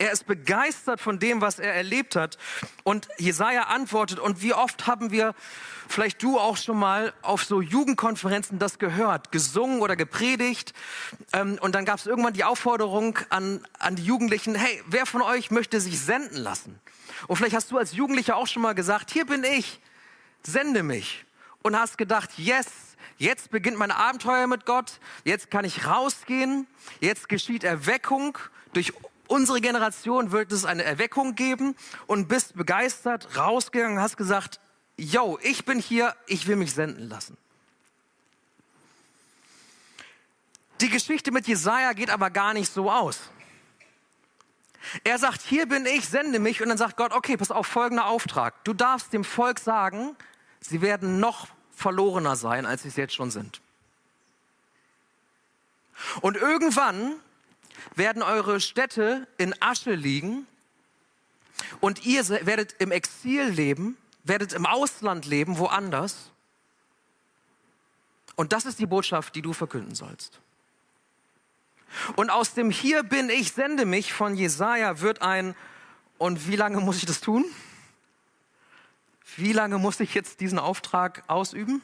Er 0.00 0.12
ist 0.12 0.26
begeistert 0.26 0.98
von 0.98 1.18
dem, 1.18 1.42
was 1.42 1.58
er 1.58 1.74
erlebt 1.74 2.16
hat. 2.16 2.38
Und 2.84 3.06
Jesaja 3.18 3.64
antwortet. 3.64 4.18
Und 4.18 4.40
wie 4.40 4.54
oft 4.54 4.86
haben 4.86 5.10
wir, 5.10 5.34
vielleicht 5.88 6.22
du 6.22 6.38
auch 6.38 6.56
schon 6.56 6.78
mal, 6.78 7.12
auf 7.20 7.44
so 7.44 7.60
Jugendkonferenzen 7.60 8.58
das 8.58 8.78
gehört, 8.78 9.30
gesungen 9.30 9.82
oder 9.82 9.96
gepredigt. 9.96 10.72
Ähm, 11.34 11.58
und 11.60 11.74
dann 11.74 11.84
gab 11.84 11.98
es 11.98 12.06
irgendwann 12.06 12.32
die 12.32 12.44
Aufforderung 12.44 13.18
an, 13.28 13.62
an 13.78 13.94
die 13.94 14.02
Jugendlichen, 14.02 14.54
hey, 14.54 14.82
wer 14.86 15.04
von 15.04 15.20
euch 15.20 15.50
möchte 15.50 15.82
sich 15.82 16.00
senden 16.00 16.38
lassen? 16.38 16.80
Und 17.26 17.36
vielleicht 17.36 17.54
hast 17.54 17.70
du 17.70 17.76
als 17.76 17.92
Jugendlicher 17.92 18.36
auch 18.36 18.46
schon 18.46 18.62
mal 18.62 18.74
gesagt, 18.74 19.10
hier 19.10 19.26
bin 19.26 19.44
ich, 19.44 19.80
sende 20.42 20.82
mich. 20.82 21.26
Und 21.60 21.78
hast 21.78 21.98
gedacht, 21.98 22.30
yes, 22.38 22.68
jetzt 23.18 23.50
beginnt 23.50 23.76
mein 23.76 23.90
Abenteuer 23.90 24.46
mit 24.46 24.64
Gott, 24.64 24.92
jetzt 25.24 25.50
kann 25.50 25.66
ich 25.66 25.86
rausgehen, 25.86 26.66
jetzt 27.00 27.28
geschieht 27.28 27.64
Erweckung 27.64 28.38
durch 28.72 28.94
unsere 29.30 29.60
Generation 29.60 30.32
wird 30.32 30.50
es 30.52 30.64
eine 30.64 30.82
Erweckung 30.82 31.34
geben 31.34 31.76
und 32.06 32.28
bist 32.28 32.56
begeistert 32.56 33.36
rausgegangen, 33.36 34.00
hast 34.00 34.16
gesagt, 34.16 34.60
yo, 34.96 35.38
ich 35.42 35.64
bin 35.64 35.78
hier, 35.78 36.14
ich 36.26 36.46
will 36.46 36.56
mich 36.56 36.74
senden 36.74 37.08
lassen. 37.08 37.36
Die 40.80 40.88
Geschichte 40.88 41.30
mit 41.30 41.46
Jesaja 41.46 41.92
geht 41.92 42.10
aber 42.10 42.30
gar 42.30 42.54
nicht 42.54 42.72
so 42.72 42.90
aus. 42.90 43.20
Er 45.04 45.18
sagt, 45.18 45.42
hier 45.42 45.66
bin 45.66 45.86
ich, 45.86 46.08
sende 46.08 46.38
mich. 46.38 46.62
Und 46.62 46.70
dann 46.70 46.78
sagt 46.78 46.96
Gott, 46.96 47.12
okay, 47.12 47.36
pass 47.36 47.50
auf, 47.50 47.66
folgender 47.66 48.06
Auftrag. 48.06 48.64
Du 48.64 48.72
darfst 48.72 49.12
dem 49.12 49.24
Volk 49.24 49.60
sagen, 49.60 50.16
sie 50.60 50.80
werden 50.80 51.20
noch 51.20 51.48
verlorener 51.70 52.34
sein, 52.34 52.64
als 52.66 52.82
sie 52.82 52.88
es 52.88 52.96
jetzt 52.96 53.14
schon 53.14 53.30
sind. 53.30 53.60
Und 56.22 56.36
irgendwann 56.36 57.14
werden 57.94 58.22
eure 58.22 58.60
Städte 58.60 59.26
in 59.38 59.54
Asche 59.60 59.94
liegen 59.94 60.46
und 61.80 62.04
ihr 62.04 62.28
werdet 62.46 62.74
im 62.78 62.90
Exil 62.90 63.44
leben, 63.44 63.96
werdet 64.24 64.52
im 64.52 64.66
Ausland 64.66 65.26
leben, 65.26 65.58
woanders. 65.58 66.30
Und 68.36 68.52
das 68.52 68.64
ist 68.64 68.78
die 68.78 68.86
Botschaft, 68.86 69.34
die 69.34 69.42
du 69.42 69.52
verkünden 69.52 69.94
sollst. 69.94 70.40
Und 72.16 72.30
aus 72.30 72.54
dem 72.54 72.70
Hier 72.70 73.02
bin 73.02 73.28
ich, 73.30 73.52
sende 73.52 73.84
mich 73.84 74.12
von 74.12 74.34
Jesaja 74.34 75.00
wird 75.00 75.22
ein, 75.22 75.54
und 76.18 76.46
wie 76.48 76.56
lange 76.56 76.80
muss 76.80 76.98
ich 76.98 77.06
das 77.06 77.22
tun? 77.22 77.46
Wie 79.36 79.54
lange 79.54 79.78
muss 79.78 80.00
ich 80.00 80.12
jetzt 80.12 80.40
diesen 80.40 80.58
Auftrag 80.58 81.24
ausüben? 81.28 81.80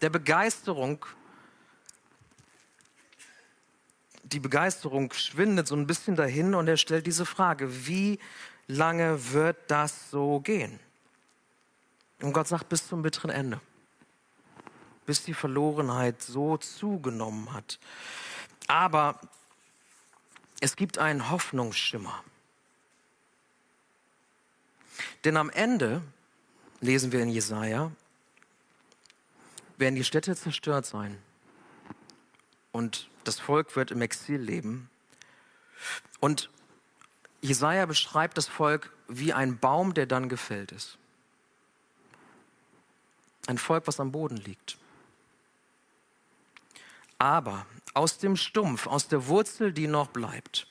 Der 0.00 0.08
Begeisterung 0.08 1.04
die 4.32 4.40
Begeisterung 4.40 5.12
schwindet 5.12 5.68
so 5.68 5.76
ein 5.76 5.86
bisschen 5.86 6.16
dahin 6.16 6.54
und 6.54 6.68
er 6.68 6.76
stellt 6.76 7.06
diese 7.06 7.26
Frage, 7.26 7.86
wie 7.86 8.18
lange 8.66 9.32
wird 9.32 9.56
das 9.68 10.10
so 10.10 10.40
gehen? 10.40 10.80
Und 12.20 12.32
Gott 12.32 12.48
sagt, 12.48 12.68
bis 12.68 12.88
zum 12.88 13.02
bitteren 13.02 13.30
Ende. 13.30 13.60
Bis 15.06 15.24
die 15.24 15.34
Verlorenheit 15.34 16.22
so 16.22 16.56
zugenommen 16.56 17.52
hat. 17.52 17.78
Aber 18.68 19.20
es 20.60 20.76
gibt 20.76 20.98
einen 20.98 21.30
Hoffnungsschimmer. 21.30 22.22
Denn 25.24 25.36
am 25.36 25.50
Ende, 25.50 26.02
lesen 26.80 27.12
wir 27.12 27.20
in 27.20 27.28
Jesaja, 27.28 27.90
werden 29.76 29.96
die 29.96 30.04
Städte 30.04 30.36
zerstört 30.36 30.86
sein 30.86 31.18
und 32.70 33.08
das 33.24 33.40
Volk 33.40 33.76
wird 33.76 33.90
im 33.90 34.02
Exil 34.02 34.40
leben. 34.40 34.90
Und 36.20 36.50
Jesaja 37.40 37.86
beschreibt 37.86 38.38
das 38.38 38.46
Volk 38.46 38.92
wie 39.08 39.32
ein 39.32 39.58
Baum, 39.58 39.94
der 39.94 40.06
dann 40.06 40.28
gefällt 40.28 40.72
ist. 40.72 40.98
Ein 43.46 43.58
Volk, 43.58 43.86
was 43.86 43.98
am 43.98 44.12
Boden 44.12 44.36
liegt. 44.36 44.78
Aber 47.18 47.66
aus 47.94 48.18
dem 48.18 48.36
Stumpf, 48.36 48.86
aus 48.86 49.08
der 49.08 49.26
Wurzel, 49.26 49.72
die 49.72 49.86
noch 49.86 50.08
bleibt, 50.08 50.66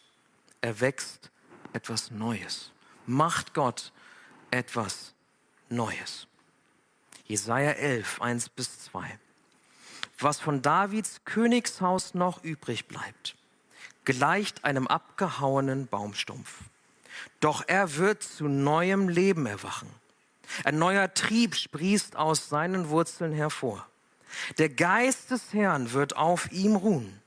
erwächst 0.62 1.30
etwas 1.74 2.12
Neues. 2.12 2.72
Macht 3.06 3.54
Gott 3.54 3.92
etwas 4.52 5.14
Neues. 5.70 6.28
Jesaja 7.26 7.72
11, 7.72 8.22
1 8.22 8.50
bis 8.50 8.80
2. 8.84 9.20
Was 10.22 10.40
von 10.40 10.62
Davids 10.62 11.22
Königshaus 11.26 12.14
noch 12.14 12.44
übrig 12.44 12.88
bleibt, 12.88 13.36
gleicht 14.06 14.64
einem 14.64 14.88
abgehauenen 14.88 15.88
Baumstumpf. 15.88 16.62
Doch 17.40 17.64
er 17.68 17.96
wird 17.98 18.24
zu 18.24 18.48
neuem 18.48 19.10
Leben 19.10 19.46
erwachen. 19.46 19.90
Ein 20.64 20.78
neuer 20.78 21.14
Trieb 21.14 21.56
sprießt 21.56 22.16
aus 22.16 22.50
seinen 22.50 22.90
Wurzeln 22.90 23.34
hervor. 23.34 23.88
Der 24.58 24.70
Geist 24.70 25.32
des 25.32 25.54
Herrn 25.54 25.92
wird 25.92 26.16
auf 26.16 26.52
ihm 26.52 26.76
ruhen. 26.76 27.22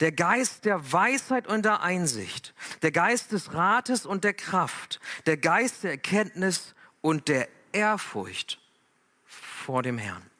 Der 0.00 0.12
Geist 0.12 0.64
der 0.64 0.92
Weisheit 0.92 1.46
und 1.46 1.64
der 1.64 1.80
Einsicht, 1.80 2.54
der 2.82 2.92
Geist 2.92 3.32
des 3.32 3.54
Rates 3.54 4.04
und 4.04 4.24
der 4.24 4.34
Kraft, 4.34 5.00
der 5.24 5.38
Geist 5.38 5.84
der 5.84 5.92
Erkenntnis 5.92 6.74
und 7.00 7.28
der 7.28 7.48
Ehrfurcht 7.72 8.60
vor 9.24 9.82
dem 9.82 9.96
Herrn. 9.96 10.31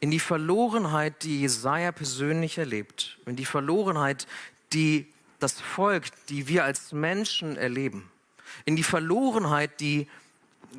In 0.00 0.10
die 0.10 0.20
Verlorenheit, 0.20 1.22
die 1.22 1.40
Jesaja 1.40 1.92
persönlich 1.92 2.58
erlebt, 2.58 3.18
in 3.26 3.36
die 3.36 3.44
Verlorenheit, 3.44 4.26
die 4.72 5.12
das 5.38 5.60
Volk, 5.60 6.04
die 6.28 6.48
wir 6.48 6.64
als 6.64 6.92
Menschen 6.92 7.56
erleben, 7.56 8.10
in 8.64 8.76
die 8.76 8.82
Verlorenheit, 8.82 9.80
die 9.80 10.08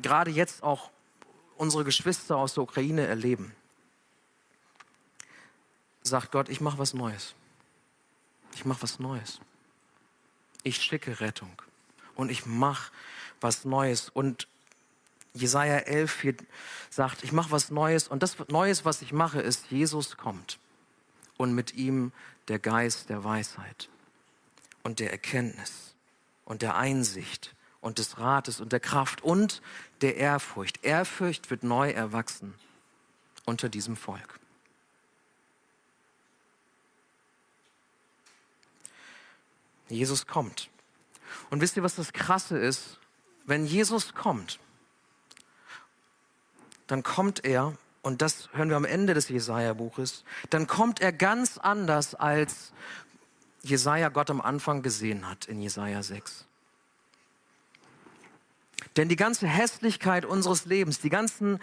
gerade 0.02 0.30
jetzt 0.30 0.62
auch 0.62 0.90
unsere 1.56 1.84
Geschwister 1.84 2.36
aus 2.36 2.54
der 2.54 2.62
Ukraine 2.62 3.06
erleben, 3.06 3.52
sagt 6.02 6.32
Gott, 6.32 6.48
ich 6.48 6.60
mache 6.60 6.78
was 6.78 6.94
Neues. 6.94 7.34
Ich 8.54 8.64
mache 8.64 8.82
was 8.82 8.98
Neues. 8.98 9.40
Ich 10.62 10.76
schicke 10.76 11.20
Rettung 11.20 11.50
und 12.14 12.30
ich 12.30 12.46
mache 12.46 12.92
was 13.40 13.64
Neues. 13.64 14.08
Und 14.08 14.48
Jesaja 15.36 15.78
11 15.78 16.20
hier 16.20 16.34
sagt, 16.90 17.22
ich 17.22 17.32
mache 17.32 17.50
was 17.50 17.70
Neues 17.70 18.08
und 18.08 18.22
das 18.22 18.36
Neues, 18.48 18.84
was 18.84 19.02
ich 19.02 19.12
mache, 19.12 19.40
ist, 19.40 19.70
Jesus 19.70 20.16
kommt 20.16 20.58
und 21.36 21.54
mit 21.54 21.74
ihm 21.74 22.12
der 22.48 22.58
Geist 22.58 23.10
der 23.10 23.22
Weisheit 23.22 23.88
und 24.82 24.98
der 24.98 25.10
Erkenntnis 25.12 25.94
und 26.44 26.62
der 26.62 26.76
Einsicht 26.76 27.54
und 27.80 27.98
des 27.98 28.18
Rates 28.18 28.60
und 28.60 28.72
der 28.72 28.80
Kraft 28.80 29.22
und 29.22 29.60
der 30.00 30.16
Ehrfurcht. 30.16 30.82
Ehrfurcht 30.84 31.50
wird 31.50 31.62
neu 31.62 31.90
erwachsen 31.90 32.54
unter 33.44 33.68
diesem 33.68 33.96
Volk. 33.96 34.40
Jesus 39.88 40.26
kommt. 40.26 40.68
Und 41.50 41.60
wisst 41.60 41.76
ihr, 41.76 41.82
was 41.82 41.94
das 41.94 42.12
Krasse 42.12 42.58
ist? 42.58 42.98
Wenn 43.44 43.66
Jesus 43.66 44.14
kommt, 44.14 44.58
dann 46.86 47.02
kommt 47.02 47.44
er, 47.44 47.74
und 48.02 48.22
das 48.22 48.48
hören 48.52 48.68
wir 48.68 48.76
am 48.76 48.84
Ende 48.84 49.14
des 49.14 49.28
Jesaja-Buches, 49.28 50.24
dann 50.50 50.66
kommt 50.66 51.00
er 51.00 51.12
ganz 51.12 51.58
anders, 51.58 52.14
als 52.14 52.72
Jesaja 53.62 54.08
Gott 54.08 54.30
am 54.30 54.40
Anfang 54.40 54.82
gesehen 54.82 55.28
hat 55.28 55.46
in 55.46 55.60
Jesaja 55.60 56.02
6. 56.02 56.46
Denn 58.96 59.08
die 59.08 59.16
ganze 59.16 59.46
Hässlichkeit 59.46 60.24
unseres 60.24 60.64
Lebens, 60.64 61.00
die 61.00 61.10
ganzen 61.10 61.58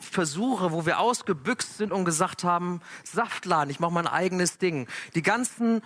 Versuche, 0.00 0.72
wo 0.72 0.84
wir 0.84 0.98
ausgebüxt 0.98 1.76
sind 1.76 1.92
und 1.92 2.04
gesagt 2.04 2.42
haben, 2.42 2.80
Saftladen, 3.04 3.70
ich 3.70 3.78
mache 3.78 3.92
mein 3.92 4.06
eigenes 4.06 4.58
Ding, 4.58 4.88
die 5.14 5.22
ganzen 5.22 5.82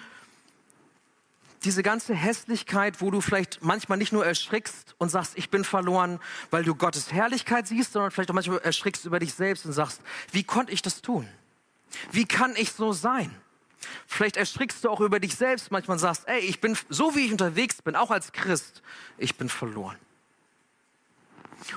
diese 1.67 1.83
ganze 1.83 2.15
Hässlichkeit, 2.15 3.01
wo 3.01 3.11
du 3.11 3.21
vielleicht 3.21 3.63
manchmal 3.63 3.99
nicht 3.99 4.13
nur 4.13 4.25
erschrickst 4.25 4.95
und 4.99 5.09
sagst, 5.09 5.33
ich 5.37 5.51
bin 5.51 5.65
verloren, 5.65 6.21
weil 6.51 6.63
du 6.63 6.77
Gottes 6.77 7.13
Herrlichkeit 7.13 7.67
siehst, 7.67 7.93
sondern 7.93 8.13
vielleicht 8.13 8.31
auch 8.31 8.35
manchmal 8.35 8.59
erschrickst 8.59 9.05
über 9.05 9.19
dich 9.19 9.35
selbst 9.35 9.67
und 9.67 9.73
sagst, 9.73 10.01
wie 10.31 10.45
konnte 10.45 10.73
ich 10.73 10.81
das 10.81 11.03
tun? 11.03 11.29
Wie 12.13 12.25
kann 12.25 12.55
ich 12.57 12.73
so 12.73 12.93
sein? 12.93 13.35
Vielleicht 14.07 14.37
erschrickst 14.37 14.85
du 14.85 14.91
auch 14.91 15.01
über 15.01 15.19
dich 15.19 15.35
selbst 15.35 15.73
manchmal 15.73 15.97
und 15.97 15.99
sagst, 15.99 16.29
ey, 16.29 16.39
ich 16.39 16.61
bin 16.61 16.79
so 16.89 17.17
wie 17.17 17.27
ich 17.27 17.33
unterwegs 17.33 17.83
bin, 17.83 17.97
auch 17.97 18.13
als 18.13 18.31
Christ, 18.31 18.83
ich 19.19 19.37
bin 19.37 19.49
verloren. 19.49 19.97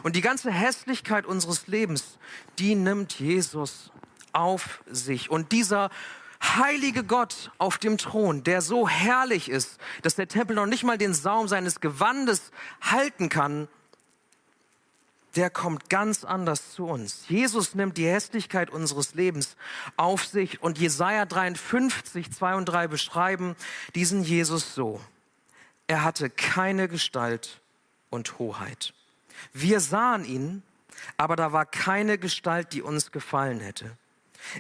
Und 0.04 0.16
die 0.16 0.22
ganze 0.22 0.52
Hässlichkeit 0.52 1.26
unseres 1.26 1.66
Lebens, 1.66 2.20
die 2.60 2.76
nimmt 2.76 3.20
Jesus 3.20 3.92
auf 4.34 4.84
sich. 4.86 5.32
Und 5.32 5.52
dieser 5.52 5.90
heilige 6.42 7.04
Gott 7.04 7.52
auf 7.58 7.78
dem 7.78 7.98
Thron, 7.98 8.44
der 8.44 8.62
so 8.62 8.88
herrlich 8.88 9.50
ist, 9.50 9.78
dass 10.02 10.16
der 10.16 10.28
Tempel 10.28 10.56
noch 10.56 10.66
nicht 10.66 10.84
mal 10.84 10.98
den 10.98 11.14
Saum 11.14 11.48
seines 11.48 11.80
Gewandes 11.80 12.52
halten 12.82 13.30
kann, 13.30 13.68
der 15.36 15.50
kommt 15.50 15.90
ganz 15.90 16.24
anders 16.24 16.72
zu 16.72 16.86
uns. 16.86 17.26
Jesus 17.28 17.76
nimmt 17.76 17.98
die 17.98 18.08
Hässlichkeit 18.08 18.70
unseres 18.70 19.14
Lebens 19.14 19.58
auf 19.96 20.26
sich 20.26 20.62
und 20.62 20.80
Jesaja 20.80 21.26
53, 21.26 22.32
2 22.32 22.56
und 22.56 22.66
3 22.66 22.88
beschreiben 22.88 23.56
diesen 23.96 24.24
Jesus 24.24 24.74
so. 24.74 25.00
Er 25.88 26.04
hatte 26.04 26.30
keine 26.30 26.88
Gestalt 26.88 27.62
und 28.10 28.40
Hoheit. 28.40 28.94
Wir 29.54 29.80
sahen 29.80 30.26
ihn, 30.26 30.64
aber 31.18 31.36
da 31.36 31.54
war 31.54 31.66
keine 31.66 32.18
Gestalt, 32.18 32.74
die 32.74 32.82
uns 32.82 33.12
gefallen 33.12 33.60
hätte. 33.60 33.98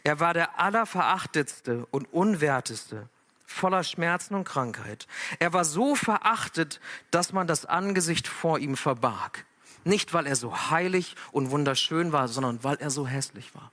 Er 0.03 0.19
war 0.19 0.33
der 0.33 0.59
allerverachtetste 0.59 1.85
und 1.91 2.11
unwerteste, 2.13 3.09
voller 3.45 3.83
Schmerzen 3.83 4.35
und 4.35 4.43
Krankheit. 4.43 5.07
Er 5.39 5.53
war 5.53 5.65
so 5.65 5.95
verachtet, 5.95 6.79
dass 7.11 7.33
man 7.33 7.47
das 7.47 7.65
Angesicht 7.65 8.27
vor 8.27 8.59
ihm 8.59 8.77
verbarg. 8.77 9.45
Nicht, 9.83 10.13
weil 10.13 10.27
er 10.27 10.35
so 10.35 10.69
heilig 10.69 11.15
und 11.31 11.51
wunderschön 11.51 12.11
war, 12.11 12.27
sondern 12.27 12.63
weil 12.63 12.77
er 12.77 12.89
so 12.89 13.07
hässlich 13.07 13.55
war. 13.55 13.71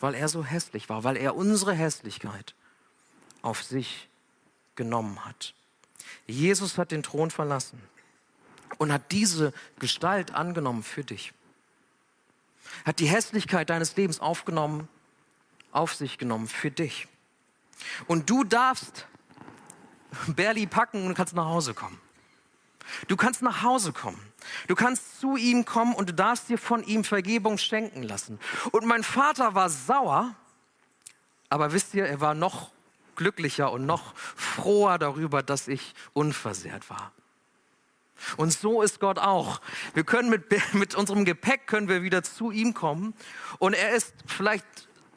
Weil 0.00 0.14
er 0.14 0.28
so 0.28 0.44
hässlich 0.44 0.88
war, 0.88 1.04
weil 1.04 1.16
er 1.16 1.36
unsere 1.36 1.74
Hässlichkeit 1.74 2.54
auf 3.42 3.62
sich 3.62 4.08
genommen 4.76 5.24
hat. 5.24 5.54
Jesus 6.26 6.78
hat 6.78 6.92
den 6.92 7.02
Thron 7.02 7.30
verlassen 7.30 7.82
und 8.78 8.92
hat 8.92 9.10
diese 9.10 9.52
Gestalt 9.78 10.32
angenommen 10.32 10.82
für 10.82 11.04
dich 11.04 11.34
hat 12.84 12.98
die 12.98 13.06
Hässlichkeit 13.06 13.70
deines 13.70 13.96
Lebens 13.96 14.20
aufgenommen, 14.20 14.88
auf 15.72 15.94
sich 15.94 16.18
genommen 16.18 16.48
für 16.48 16.70
dich. 16.70 17.08
Und 18.06 18.28
du 18.30 18.44
darfst 18.44 19.06
Berli 20.26 20.66
packen 20.66 21.06
und 21.06 21.14
kannst 21.14 21.34
nach 21.34 21.46
Hause 21.46 21.74
kommen. 21.74 22.00
Du 23.06 23.16
kannst 23.16 23.42
nach 23.42 23.62
Hause 23.62 23.92
kommen. 23.92 24.20
Du 24.66 24.74
kannst 24.74 25.20
zu 25.20 25.36
ihm 25.36 25.64
kommen 25.64 25.94
und 25.94 26.08
du 26.08 26.14
darfst 26.14 26.48
dir 26.48 26.58
von 26.58 26.82
ihm 26.84 27.04
Vergebung 27.04 27.58
schenken 27.58 28.02
lassen. 28.02 28.40
Und 28.72 28.86
mein 28.86 29.02
Vater 29.02 29.54
war 29.54 29.68
sauer, 29.68 30.34
aber 31.50 31.72
wisst 31.72 31.94
ihr, 31.94 32.06
er 32.06 32.20
war 32.20 32.34
noch 32.34 32.72
glücklicher 33.16 33.72
und 33.72 33.84
noch 33.84 34.16
froher 34.16 34.98
darüber, 34.98 35.42
dass 35.42 35.68
ich 35.68 35.94
unversehrt 36.12 36.88
war. 36.88 37.12
Und 38.36 38.52
so 38.52 38.82
ist 38.82 39.00
Gott 39.00 39.18
auch. 39.18 39.60
Wir 39.94 40.04
können 40.04 40.30
mit, 40.30 40.44
mit 40.74 40.94
unserem 40.94 41.24
Gepäck 41.24 41.66
können 41.66 41.88
wir 41.88 42.02
wieder 42.02 42.22
zu 42.22 42.50
ihm 42.50 42.74
kommen 42.74 43.14
und 43.58 43.74
er 43.74 43.92
ist 43.92 44.14
vielleicht 44.26 44.64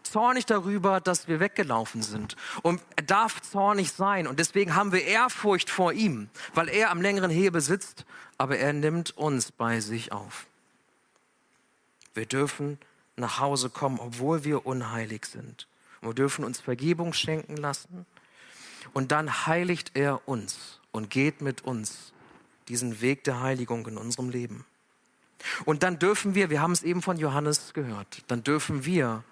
zornig 0.04 0.46
darüber, 0.46 1.00
dass 1.00 1.28
wir 1.28 1.40
weggelaufen 1.40 2.04
sind. 2.04 2.36
Und 2.62 2.82
er 2.96 3.04
darf 3.04 3.42
zornig 3.42 3.92
sein. 3.92 4.28
Und 4.28 4.40
deswegen 4.40 4.76
haben 4.76 4.92
wir 4.92 5.04
Ehrfurcht 5.04 5.70
vor 5.70 5.94
ihm, 5.94 6.30
weil 6.54 6.68
er 6.70 6.92
am 6.92 7.02
längeren 7.02 7.32
Hebel 7.32 7.62
sitzt, 7.62 8.06
aber 8.38 8.58
er 8.58 8.74
nimmt 8.74 9.18
uns 9.18 9.52
bei 9.52 9.80
sich 9.80 10.12
auf. 10.12 10.48
Wir 12.14 12.26
dürfen 12.26 12.78
nach 13.16 13.40
Hause 13.40 13.70
kommen, 13.70 14.00
obwohl 14.00 14.44
wir 14.44 14.66
unheilig 14.66 15.26
sind. 15.26 15.68
Wir 16.02 16.14
dürfen 16.14 16.44
uns 16.44 16.60
Vergebung 16.60 17.14
schenken 17.14 17.56
lassen. 17.56 18.06
Und 18.94 19.12
dann 19.12 19.46
heiligt 19.46 19.92
er 19.94 20.28
uns 20.28 20.80
und 20.92 21.10
geht 21.10 21.42
mit 21.42 21.62
uns 21.62 22.11
diesen 22.72 23.02
Weg 23.02 23.26
der 23.26 23.42
Heiligung 23.42 23.86
in 23.86 23.98
unserem 23.98 24.30
Leben. 24.30 24.66
Und 25.66 25.84
dann 25.84 26.00
dürfen 26.00 26.36
wir, 26.36 26.50
wir 26.50 26.62
haben 26.62 26.72
es 26.72 26.84
eben 26.84 27.02
von 27.02 27.18
Johannes 27.18 27.74
gehört, 27.74 28.24
dann 28.28 28.44
dürfen 28.44 28.86
wir 28.86 29.24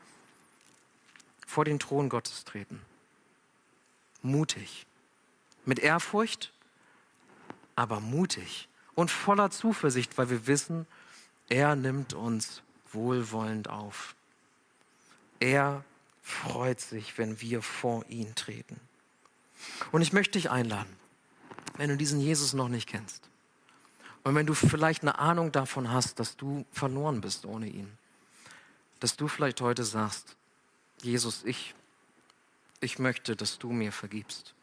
vor 1.47 1.63
den 1.65 1.79
Thron 1.79 2.09
Gottes 2.09 2.43
treten. 2.43 2.81
Mutig. 4.21 4.85
Mit 5.65 5.79
Ehrfurcht, 5.79 6.51
aber 7.75 8.01
mutig 8.01 8.67
und 8.95 9.09
voller 9.09 9.51
Zuversicht, 9.51 10.17
weil 10.17 10.29
wir 10.29 10.45
wissen, 10.47 10.85
er 11.47 11.75
nimmt 11.75 12.13
uns 12.13 12.61
wohlwollend 12.91 13.69
auf. 13.69 14.15
Er 15.39 15.85
freut 16.21 16.81
sich, 16.81 17.17
wenn 17.17 17.39
wir 17.39 17.61
vor 17.61 18.05
ihn 18.09 18.35
treten. 18.35 18.79
Und 19.91 20.01
ich 20.01 20.11
möchte 20.11 20.33
dich 20.33 20.49
einladen, 20.49 20.93
wenn 21.77 21.89
du 21.89 21.95
diesen 21.95 22.19
Jesus 22.19 22.53
noch 22.53 22.67
nicht 22.67 22.89
kennst 22.89 23.28
und 24.23 24.35
wenn 24.35 24.45
du 24.45 24.53
vielleicht 24.53 25.01
eine 25.03 25.17
Ahnung 25.17 25.51
davon 25.51 25.91
hast, 25.91 26.19
dass 26.19 26.35
du 26.35 26.65
verloren 26.71 27.21
bist 27.21 27.45
ohne 27.45 27.67
ihn, 27.67 27.97
dass 28.99 29.15
du 29.15 29.27
vielleicht 29.27 29.61
heute 29.61 29.83
sagst, 29.83 30.35
Jesus, 31.01 31.43
ich, 31.45 31.73
ich 32.81 32.99
möchte, 32.99 33.35
dass 33.35 33.57
du 33.57 33.71
mir 33.71 33.91
vergibst. 33.91 34.53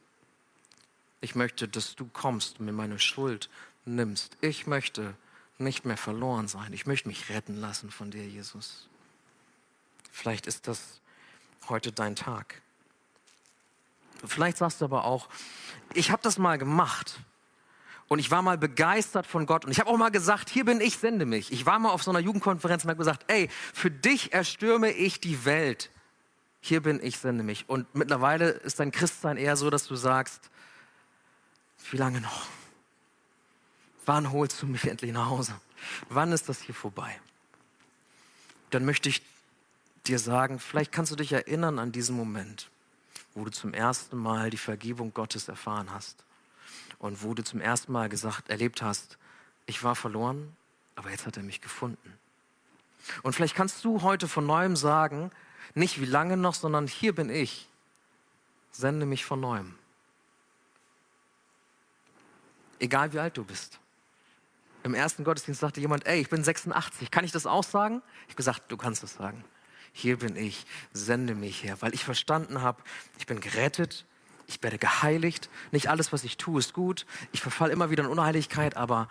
Ich 1.21 1.35
möchte, 1.35 1.67
dass 1.67 1.97
du 1.97 2.07
kommst 2.07 2.61
und 2.61 2.67
mir 2.67 2.73
meine 2.73 2.99
Schuld 2.99 3.49
nimmst. 3.87 4.37
Ich 4.43 4.67
möchte 4.67 5.15
nicht 5.59 5.87
mehr 5.87 5.97
verloren 5.97 6.49
sein. 6.49 6.73
Ich 6.75 6.87
möchte 6.87 7.09
mich 7.09 7.31
retten 7.31 7.57
lassen 7.57 7.91
von 7.91 8.11
dir, 8.11 8.27
Jesus. 8.27 8.89
Vielleicht 10.13 10.47
ist 10.47 10.69
das 10.69 11.01
heute 11.69 11.93
dein 11.93 12.15
Tag. 12.15 12.61
Vielleicht 14.25 14.59
sagst 14.59 14.81
du 14.81 14.85
aber 14.85 15.05
auch, 15.05 15.29
ich 15.95 16.11
habe 16.11 16.23
das 16.23 16.39
mal 16.39 16.59
gemacht 16.59 17.19
und 18.09 18.21
ich 18.21 18.31
war 18.31 18.43
mal 18.43 18.57
begeistert 18.57 19.27
von 19.27 19.47
Gott 19.47 19.65
und 19.65 19.73
ich 19.73 19.81
habe 19.81 19.91
auch 19.91 19.97
mal 19.97 20.11
gesagt, 20.11 20.49
hier 20.49 20.65
bin 20.65 20.81
ich, 20.81 20.99
sende 20.99 21.27
mich. 21.27 21.51
Ich 21.53 21.67
war 21.67 21.79
mal 21.79 21.91
auf 21.91 22.03
so 22.03 22.11
einer 22.11 22.21
Jugendkonferenz 22.21 22.85
und 22.85 22.91
habe 22.91 22.99
gesagt, 22.99 23.25
ey, 23.29 23.49
für 23.75 23.91
dich 23.91 24.33
erstürme 24.33 24.93
ich 24.93 25.21
die 25.21 25.45
Welt. 25.45 25.91
Hier 26.61 26.83
bin 26.83 27.03
ich, 27.03 27.19
sende 27.19 27.43
mich. 27.43 27.69
Und 27.69 27.93
mittlerweile 27.95 28.51
ist 28.51 28.79
dein 28.79 28.93
Christsein 28.93 29.37
eher 29.37 29.57
so, 29.57 29.71
dass 29.71 29.87
du 29.87 29.97
sagst, 29.97 30.51
wie 31.91 31.97
lange 31.97 32.21
noch? 32.21 32.47
Wann 34.05 34.31
holst 34.31 34.63
du 34.63 34.67
mich 34.67 34.87
endlich 34.87 35.13
nach 35.13 35.27
Hause? 35.27 35.55
Wann 36.09 36.31
ist 36.31 36.49
das 36.49 36.61
hier 36.61 36.75
vorbei? 36.75 37.21
Dann 38.71 38.85
möchte 38.85 39.09
ich 39.09 39.23
dir 40.07 40.21
sagen, 40.21 40.61
vielleicht 40.61 40.93
kannst 40.93 41.11
du 41.11 41.17
dich 41.17 41.33
erinnern 41.33 41.81
an 41.81 41.91
diesen 41.91 42.17
Moment, 42.17 42.71
wo 43.35 43.45
du 43.45 43.51
zum 43.51 43.75
ersten 43.75 44.17
Mal 44.17 44.51
die 44.51 44.57
Vergebung 44.57 45.13
Gottes 45.13 45.49
erfahren 45.49 45.91
hast 45.93 46.26
und 47.07 47.23
wo 47.23 47.35
du 47.35 47.43
zum 47.43 47.61
ersten 47.61 47.93
Mal 47.93 48.09
gesagt, 48.09 48.49
erlebt 48.49 48.83
hast, 48.83 49.19
ich 49.67 49.83
war 49.83 49.95
verloren, 49.95 50.57
aber 50.95 51.11
jetzt 51.11 51.27
hat 51.27 51.37
er 51.37 51.43
mich 51.43 51.61
gefunden. 51.61 52.13
Und 53.23 53.35
vielleicht 53.35 53.55
kannst 53.55 53.85
du 53.85 54.03
heute 54.03 54.29
von 54.29 54.47
neuem 54.47 54.77
sagen, 54.77 55.31
nicht 55.75 56.01
wie 56.01 56.07
lange 56.07 56.37
noch, 56.37 56.55
sondern 56.55 56.87
hier 56.87 57.15
bin 57.15 57.31
ich. 57.31 57.69
Sende 58.73 59.07
mich 59.07 59.25
von 59.25 59.41
neuem. 59.41 59.75
Egal 62.79 63.13
wie 63.13 63.19
alt 63.19 63.37
du 63.37 63.45
bist. 63.45 63.79
Im 64.83 64.95
ersten 64.95 65.25
Gottesdienst 65.25 65.61
sagte 65.61 65.81
jemand, 65.81 66.07
ey, 66.07 66.21
ich 66.21 66.29
bin 66.29 66.45
86, 66.45 67.11
kann 67.11 67.25
ich 67.25 67.33
das 67.33 67.47
auch 67.47 67.65
sagen? 67.65 68.03
Ich 68.23 68.29
habe 68.29 68.37
gesagt, 68.37 68.71
du 68.71 68.77
kannst 68.77 69.03
es 69.03 69.15
sagen. 69.15 69.45
Hier 69.93 70.19
bin 70.19 70.37
ich, 70.37 70.67
sende 70.93 71.35
mich 71.35 71.65
her, 71.65 71.81
weil 71.81 71.95
ich 71.95 72.05
verstanden 72.05 72.61
habe, 72.61 72.83
ich 73.19 73.27
bin 73.27 73.41
gerettet, 73.41 74.05
ich 74.47 74.63
werde 74.63 74.79
geheiligt, 74.79 75.51
nicht 75.73 75.89
alles, 75.89 76.13
was 76.13 76.25
ich 76.25 76.37
tue, 76.37 76.59
ist 76.59 76.73
gut, 76.73 77.07
ich 77.33 77.41
verfalle 77.41 77.73
immer 77.73 77.91
wieder 77.91 78.05
in 78.05 78.11
Unheiligkeit, 78.11 78.77
aber 78.77 79.09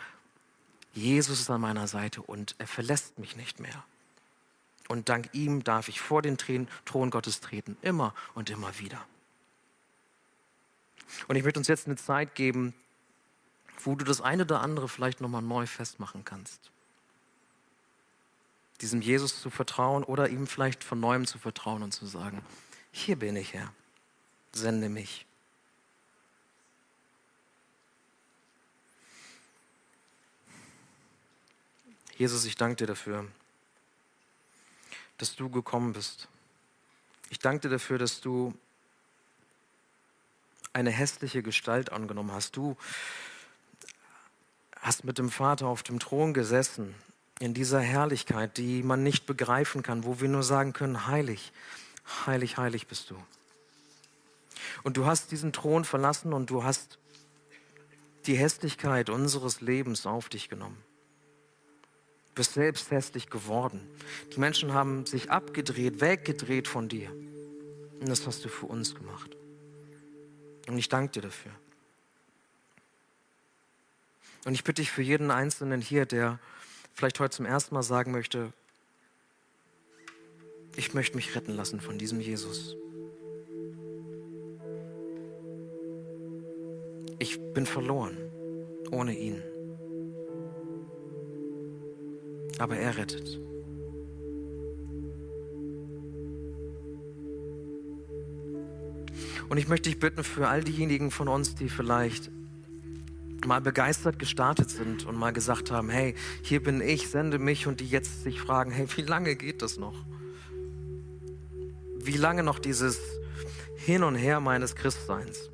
Jesus 0.93 1.41
ist 1.41 1.49
an 1.49 1.61
meiner 1.61 1.87
Seite 1.87 2.21
und 2.21 2.55
er 2.57 2.67
verlässt 2.67 3.19
mich 3.19 3.35
nicht 3.35 3.59
mehr. 3.59 3.83
Und 4.87 5.09
dank 5.09 5.29
ihm 5.33 5.63
darf 5.63 5.87
ich 5.87 5.99
vor 5.99 6.21
den 6.21 6.37
Thron 6.37 7.09
Gottes 7.09 7.41
treten, 7.41 7.77
immer 7.81 8.13
und 8.33 8.49
immer 8.49 8.79
wieder. 8.79 9.03
Und 11.27 11.35
ich 11.35 11.43
möchte 11.43 11.59
uns 11.59 11.67
jetzt 11.67 11.87
eine 11.87 11.97
Zeit 11.97 12.35
geben, 12.35 12.73
wo 13.83 13.95
du 13.95 14.05
das 14.05 14.21
eine 14.21 14.43
oder 14.43 14.61
andere 14.61 14.87
vielleicht 14.87 15.21
nochmal 15.21 15.41
neu 15.41 15.65
festmachen 15.65 16.23
kannst. 16.23 16.71
Diesem 18.81 19.01
Jesus 19.01 19.41
zu 19.41 19.49
vertrauen 19.49 20.03
oder 20.03 20.29
ihm 20.29 20.47
vielleicht 20.47 20.83
von 20.83 20.99
neuem 20.99 21.25
zu 21.25 21.39
vertrauen 21.39 21.83
und 21.83 21.93
zu 21.93 22.05
sagen, 22.05 22.41
hier 22.91 23.17
bin 23.17 23.35
ich, 23.35 23.53
Herr, 23.53 23.71
sende 24.55 24.89
mich. 24.89 25.25
Jesus, 32.17 32.45
ich 32.45 32.55
danke 32.55 32.77
dir 32.77 32.87
dafür, 32.87 33.27
dass 35.17 35.35
du 35.35 35.49
gekommen 35.49 35.91
bist. 35.91 36.29
Ich 37.29 37.39
danke 37.39 37.67
dir 37.67 37.69
dafür, 37.69 37.97
dass 37.97 38.21
du 38.21 38.57
eine 40.71 40.91
hässliche 40.91 41.43
Gestalt 41.43 41.91
angenommen 41.91 42.31
hast. 42.31 42.55
Du 42.55 42.77
hast 44.79 45.03
mit 45.03 45.17
dem 45.17 45.29
Vater 45.29 45.67
auf 45.67 45.83
dem 45.83 45.99
Thron 45.99 46.33
gesessen, 46.33 46.95
in 47.39 47.53
dieser 47.53 47.81
Herrlichkeit, 47.81 48.57
die 48.57 48.81
man 48.81 49.03
nicht 49.03 49.25
begreifen 49.25 49.83
kann, 49.83 50.05
wo 50.05 50.21
wir 50.21 50.29
nur 50.29 50.43
sagen 50.43 50.71
können, 50.71 51.07
heilig, 51.07 51.51
heilig, 52.25 52.55
heilig 52.55 52.87
bist 52.87 53.09
du. 53.09 53.21
Und 54.83 54.97
du 54.97 55.05
hast 55.05 55.31
diesen 55.31 55.53
Thron 55.53 55.85
verlassen 55.85 56.33
und 56.33 56.49
du 56.49 56.63
hast 56.63 56.99
die 58.25 58.35
Hässlichkeit 58.35 59.09
unseres 59.09 59.61
Lebens 59.61 60.05
auf 60.05 60.29
dich 60.29 60.49
genommen. 60.49 60.77
Du 62.29 62.35
bist 62.35 62.53
selbst 62.53 62.91
hässlich 62.91 63.29
geworden. 63.29 63.87
Die 64.33 64.39
Menschen 64.39 64.73
haben 64.73 65.05
sich 65.05 65.31
abgedreht, 65.31 66.01
weggedreht 66.01 66.67
von 66.67 66.89
dir. 66.89 67.09
Und 67.99 68.09
das 68.09 68.27
hast 68.27 68.43
du 68.43 68.49
für 68.49 68.65
uns 68.65 68.93
gemacht. 68.95 69.35
Und 70.67 70.77
ich 70.77 70.89
danke 70.89 71.13
dir 71.13 71.21
dafür. 71.21 71.51
Und 74.45 74.53
ich 74.53 74.63
bitte 74.63 74.81
dich 74.81 74.91
für 74.91 75.01
jeden 75.01 75.31
Einzelnen 75.31 75.81
hier, 75.81 76.05
der 76.05 76.39
vielleicht 76.93 77.19
heute 77.19 77.35
zum 77.35 77.45
ersten 77.45 77.73
Mal 77.73 77.83
sagen 77.83 78.11
möchte, 78.11 78.53
ich 80.75 80.93
möchte 80.93 81.15
mich 81.15 81.35
retten 81.35 81.53
lassen 81.53 81.79
von 81.79 81.97
diesem 81.97 82.19
Jesus. 82.19 82.75
Ich 87.19 87.39
bin 87.53 87.65
verloren 87.65 88.17
ohne 88.91 89.17
ihn. 89.17 89.41
Aber 92.59 92.77
er 92.77 92.97
rettet. 92.97 93.39
Und 99.49 99.57
ich 99.57 99.67
möchte 99.67 99.89
dich 99.89 99.99
bitten 99.99 100.23
für 100.23 100.47
all 100.47 100.63
diejenigen 100.63 101.11
von 101.11 101.27
uns, 101.27 101.55
die 101.55 101.69
vielleicht 101.69 102.31
mal 103.45 103.61
begeistert 103.61 104.17
gestartet 104.17 104.69
sind 104.69 105.05
und 105.05 105.15
mal 105.15 105.31
gesagt 105.31 105.69
haben, 105.69 105.89
hey, 105.89 106.15
hier 106.41 106.63
bin 106.63 106.81
ich, 106.81 107.09
sende 107.09 107.37
mich 107.37 107.67
und 107.67 107.79
die 107.79 107.87
jetzt 107.87 108.23
sich 108.23 108.41
fragen, 108.41 108.71
hey, 108.71 108.87
wie 108.95 109.01
lange 109.03 109.35
geht 109.35 109.61
das 109.61 109.77
noch? 109.77 110.05
Wie 111.97 112.17
lange 112.17 112.41
noch 112.41 112.57
dieses 112.57 112.99
Hin 113.77 114.03
und 114.03 114.15
Her 114.15 114.39
meines 114.39 114.75
Christseins? 114.75 115.51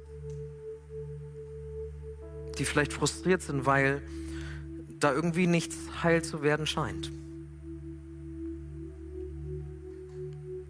Die 2.61 2.65
vielleicht 2.65 2.93
frustriert 2.93 3.41
sind, 3.41 3.65
weil 3.65 4.03
da 4.99 5.11
irgendwie 5.11 5.47
nichts 5.47 5.75
heil 6.03 6.21
zu 6.21 6.43
werden 6.43 6.67
scheint. 6.67 7.11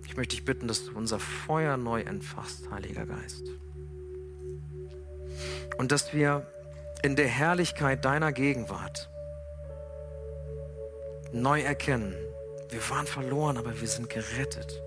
Ich 0.07 0.15
möchte 0.15 0.37
dich 0.37 0.45
bitten, 0.45 0.69
dass 0.69 0.85
du 0.85 0.93
unser 0.93 1.19
Feuer 1.19 1.75
neu 1.75 1.99
entfachst, 1.99 2.71
Heiliger 2.71 3.05
Geist. 3.05 3.43
Und 5.79 5.91
dass 5.91 6.13
wir 6.13 6.47
in 7.03 7.17
der 7.17 7.27
Herrlichkeit 7.27 8.05
deiner 8.05 8.31
Gegenwart 8.31 9.09
neu 11.33 11.59
erkennen, 11.59 12.15
wir 12.69 12.89
waren 12.89 13.05
verloren, 13.05 13.57
aber 13.57 13.81
wir 13.81 13.87
sind 13.89 14.09
gerettet. 14.09 14.81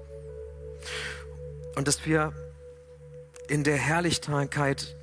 Und 1.77 1.87
dass 1.87 2.07
wir 2.07 2.33
in 3.49 3.63
der 3.63 3.77
Herrlichkeit 3.77 4.97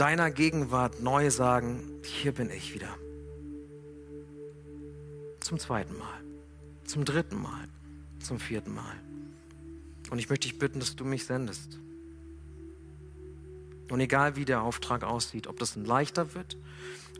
deiner 0.00 0.30
Gegenwart 0.30 1.02
neu 1.02 1.30
sagen, 1.30 2.00
hier 2.02 2.32
bin 2.32 2.48
ich 2.50 2.72
wieder. 2.72 2.96
Zum 5.40 5.58
zweiten 5.58 5.98
Mal, 5.98 6.20
zum 6.86 7.04
dritten 7.04 7.40
Mal, 7.40 7.68
zum 8.18 8.40
vierten 8.40 8.74
Mal. 8.74 8.96
Und 10.10 10.18
ich 10.18 10.30
möchte 10.30 10.48
dich 10.48 10.58
bitten, 10.58 10.80
dass 10.80 10.96
du 10.96 11.04
mich 11.04 11.26
sendest. 11.26 11.78
Und 13.90 14.00
egal 14.00 14.36
wie 14.36 14.46
der 14.46 14.62
Auftrag 14.62 15.04
aussieht, 15.04 15.46
ob 15.46 15.58
das 15.58 15.76
ein 15.76 15.84
leichter 15.84 16.34
wird 16.34 16.56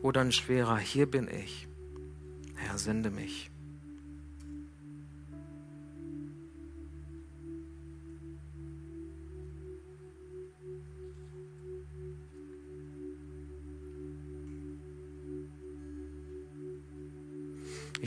oder 0.01 0.21
ein 0.21 0.31
schwerer, 0.31 0.77
hier 0.77 1.05
bin 1.05 1.27
ich. 1.27 1.67
Herr, 2.55 2.79
sende 2.79 3.11
mich. 3.11 3.50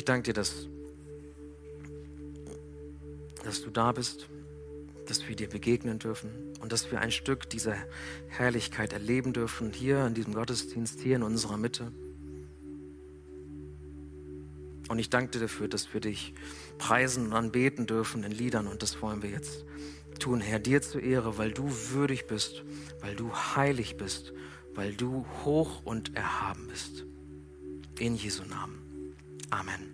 Ich 0.04 0.06
danke 0.06 0.24
dir, 0.24 0.34
dass, 0.34 0.68
dass 3.42 3.62
du 3.62 3.70
da 3.70 3.92
bist 3.92 4.28
dass 5.06 5.28
wir 5.28 5.36
dir 5.36 5.48
begegnen 5.48 5.98
dürfen 5.98 6.30
und 6.60 6.72
dass 6.72 6.90
wir 6.90 7.00
ein 7.00 7.10
Stück 7.10 7.48
dieser 7.50 7.76
Herrlichkeit 8.28 8.92
erleben 8.92 9.32
dürfen, 9.32 9.72
hier 9.72 10.06
in 10.06 10.14
diesem 10.14 10.34
Gottesdienst, 10.34 11.00
hier 11.00 11.16
in 11.16 11.22
unserer 11.22 11.56
Mitte. 11.56 11.92
Und 14.88 14.98
ich 14.98 15.10
danke 15.10 15.32
dir 15.32 15.40
dafür, 15.40 15.68
dass 15.68 15.92
wir 15.92 16.00
dich 16.00 16.34
preisen 16.78 17.26
und 17.26 17.32
anbeten 17.32 17.86
dürfen 17.86 18.22
in 18.22 18.32
Liedern. 18.32 18.66
Und 18.66 18.82
das 18.82 19.00
wollen 19.00 19.22
wir 19.22 19.30
jetzt 19.30 19.64
tun, 20.20 20.40
Herr, 20.40 20.58
dir 20.58 20.82
zur 20.82 21.02
Ehre, 21.02 21.38
weil 21.38 21.52
du 21.52 21.70
würdig 21.90 22.26
bist, 22.26 22.62
weil 23.00 23.16
du 23.16 23.32
heilig 23.34 23.96
bist, 23.96 24.32
weil 24.74 24.94
du 24.94 25.26
hoch 25.44 25.84
und 25.84 26.14
erhaben 26.16 26.66
bist. 26.68 27.04
In 27.98 28.14
Jesu 28.14 28.42
Namen. 28.44 29.14
Amen. 29.50 29.93